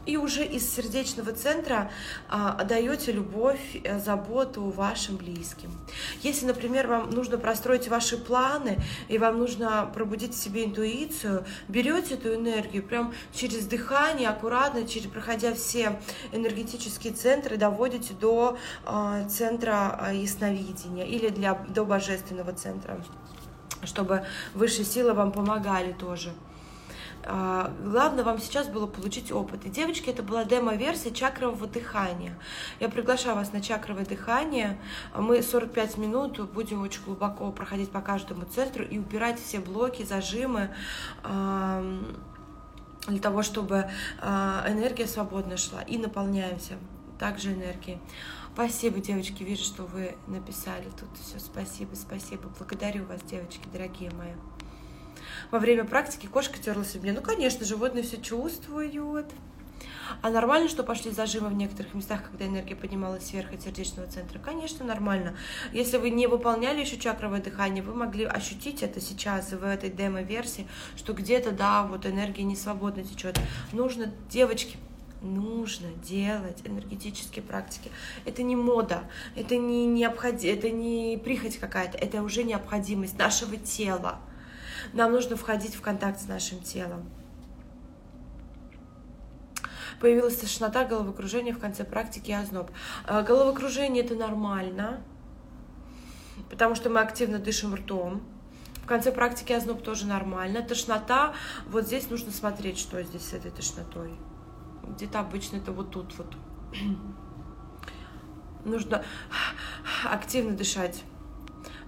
[0.10, 1.91] и уже из сердечного центра
[2.30, 5.70] а, отдаете любовь, э, заботу вашим близким.
[6.24, 12.16] Если, например, вам нужно простроить ваши планы, и вам нужно пробудить в себе интуицию, берете
[12.16, 15.99] эту энергию прям через дыхание, аккуратно, через, проходя все
[16.32, 22.99] энергетические центры, доводите до а, центра а, ясновидения или для, до божественного центра
[23.84, 26.34] чтобы высшие силы вам помогали тоже.
[27.26, 29.66] А, главное вам сейчас было получить опыт.
[29.66, 32.38] И, девочки, это была демо-версия чакрового дыхания.
[32.80, 34.80] Я приглашаю вас на чакровое дыхание.
[35.16, 40.74] Мы 45 минут будем очень глубоко проходить по каждому центру и убирать все блоки, зажимы
[43.08, 43.90] для того, чтобы
[44.22, 45.82] а, энергия свободно шла.
[45.82, 46.76] И наполняемся
[47.18, 48.00] также энергией.
[48.54, 51.40] Спасибо, девочки, вижу, что вы написали тут все.
[51.40, 52.50] Спасибо, спасибо.
[52.58, 54.34] Благодарю вас, девочки, дорогие мои
[55.52, 57.14] во время практики кошка терлась об меня.
[57.14, 59.28] Ну, конечно, животные все чувствуют.
[60.22, 64.39] А нормально, что пошли зажимы в некоторых местах, когда энергия поднималась вверх от сердечного центра?
[64.39, 65.36] Конечно, нормально.
[65.72, 70.68] Если вы не выполняли еще чакровое дыхание, вы могли ощутить это сейчас в этой демо-версии,
[70.97, 73.39] что где-то, да, вот энергия не свободно течет.
[73.72, 74.78] Нужно, девочки,
[75.22, 77.91] нужно делать энергетические практики.
[78.26, 79.04] Это не мода,
[79.36, 84.20] это не необходимо, это не прихоть какая-то, это уже необходимость нашего тела.
[84.94, 87.10] Нам нужно входить в контакт с нашим телом.
[90.00, 92.72] Появилась тошнота, головокружение в конце практики и озноб.
[93.06, 95.02] А, головокружение это нормально,
[96.50, 98.24] потому что мы активно дышим ртом.
[98.84, 100.62] В конце практики озноб тоже нормально.
[100.62, 101.34] Тошнота,
[101.68, 104.14] вот здесь нужно смотреть, что здесь с этой тошнотой.
[104.88, 106.34] Где-то обычно это вот тут вот.
[108.66, 109.04] Нужно
[110.06, 111.04] активно дышать.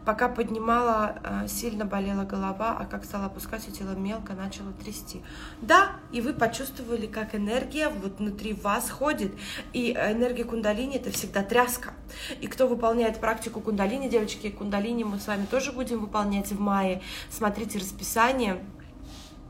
[0.05, 5.21] Пока поднимала, э, сильно болела голова, а как стала опускать, тело мелко начало трясти.
[5.61, 9.33] Да, и вы почувствовали, как энергия вот внутри вас ходит.
[9.73, 11.93] И энергия кундалини– это всегда тряска.
[12.39, 17.01] И кто выполняет практику кундалини, девочки, кундалини мы с вами тоже будем выполнять в мае.
[17.29, 18.57] Смотрите расписание.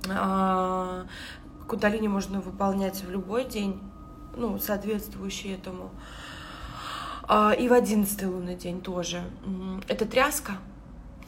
[0.09, 1.05] А,
[1.67, 3.79] кундалини можно выполнять в любой день,
[4.35, 5.91] ну, соответствующий этому.
[7.33, 9.23] А, и в одиннадцатый лунный день тоже.
[9.87, 10.57] Это тряска.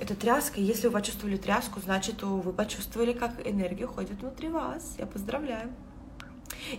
[0.02, 0.60] Это тряска.
[0.60, 4.96] Если вы почувствовали тряску, значит, вы почувствовали, как энергия ходит внутри вас.
[4.98, 5.70] Я поздравляю.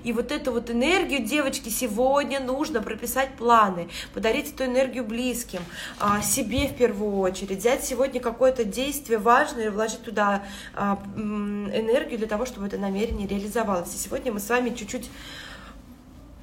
[0.03, 5.63] И вот эту вот энергию, девочки, сегодня нужно прописать планы, подарить эту энергию близким,
[5.99, 10.43] а, себе в первую очередь, взять сегодня какое-то действие важное и вложить туда
[10.75, 13.95] а, энергию для того, чтобы это намерение реализовалось.
[13.95, 15.09] И сегодня мы с вами чуть-чуть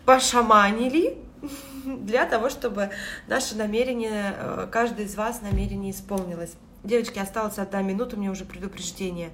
[0.04, 1.20] пошаманили,
[1.86, 2.92] для того, чтобы
[3.28, 6.54] наше намерение, э, каждый из вас намерение исполнилось.
[6.84, 9.32] Девочки, осталось одна минута, у меня уже предупреждение.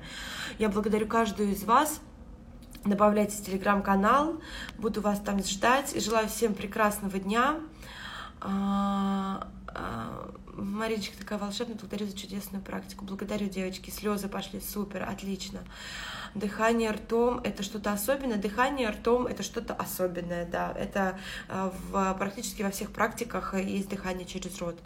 [0.59, 2.01] Я благодарю каждую из вас.
[2.83, 4.41] Добавляйте телеграм-канал,
[4.77, 5.95] буду вас там ждать.
[5.95, 7.59] И желаю всем прекрасного дня.
[8.41, 13.05] А, а, Маричка такая волшебная, благодарю за чудесную практику.
[13.05, 15.59] Благодарю, девочки, слезы пошли, супер, отлично.
[16.37, 18.37] Дыхание ртом– это что-то особенное.
[18.37, 20.71] Дыхание ртом– это что-то особенное, да.
[20.77, 21.17] Это
[21.49, 24.77] э, в, практически во всех практиках есть дыхание через рот.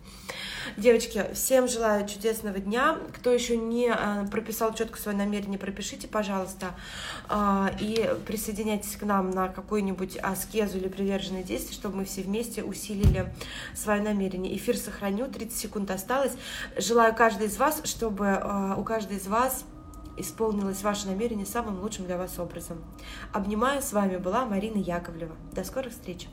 [0.78, 2.98] Девочки, всем желаю чудесного дня.
[3.14, 6.74] Кто еще не э, прописал четко свое намерение, пропишите, пожалуйста,
[7.30, 12.64] э, и присоединяйтесь к нам на какую-нибудь аскезу или приверженное действие, чтобы мы все вместе
[12.64, 13.34] усилили
[13.76, 14.56] свое намерение.
[14.56, 16.32] Эфир сохраню, 30 секунд осталось.
[16.78, 18.42] Желаю каждой из вас, чтобы
[18.78, 19.66] у каждой из вас
[20.22, 22.78] исполнилось ваше намерение самым лучшим для вас образом.
[23.34, 25.36] Обнимаю, с вами была Марина Яковлева.
[25.54, 26.28] До скорых встреч!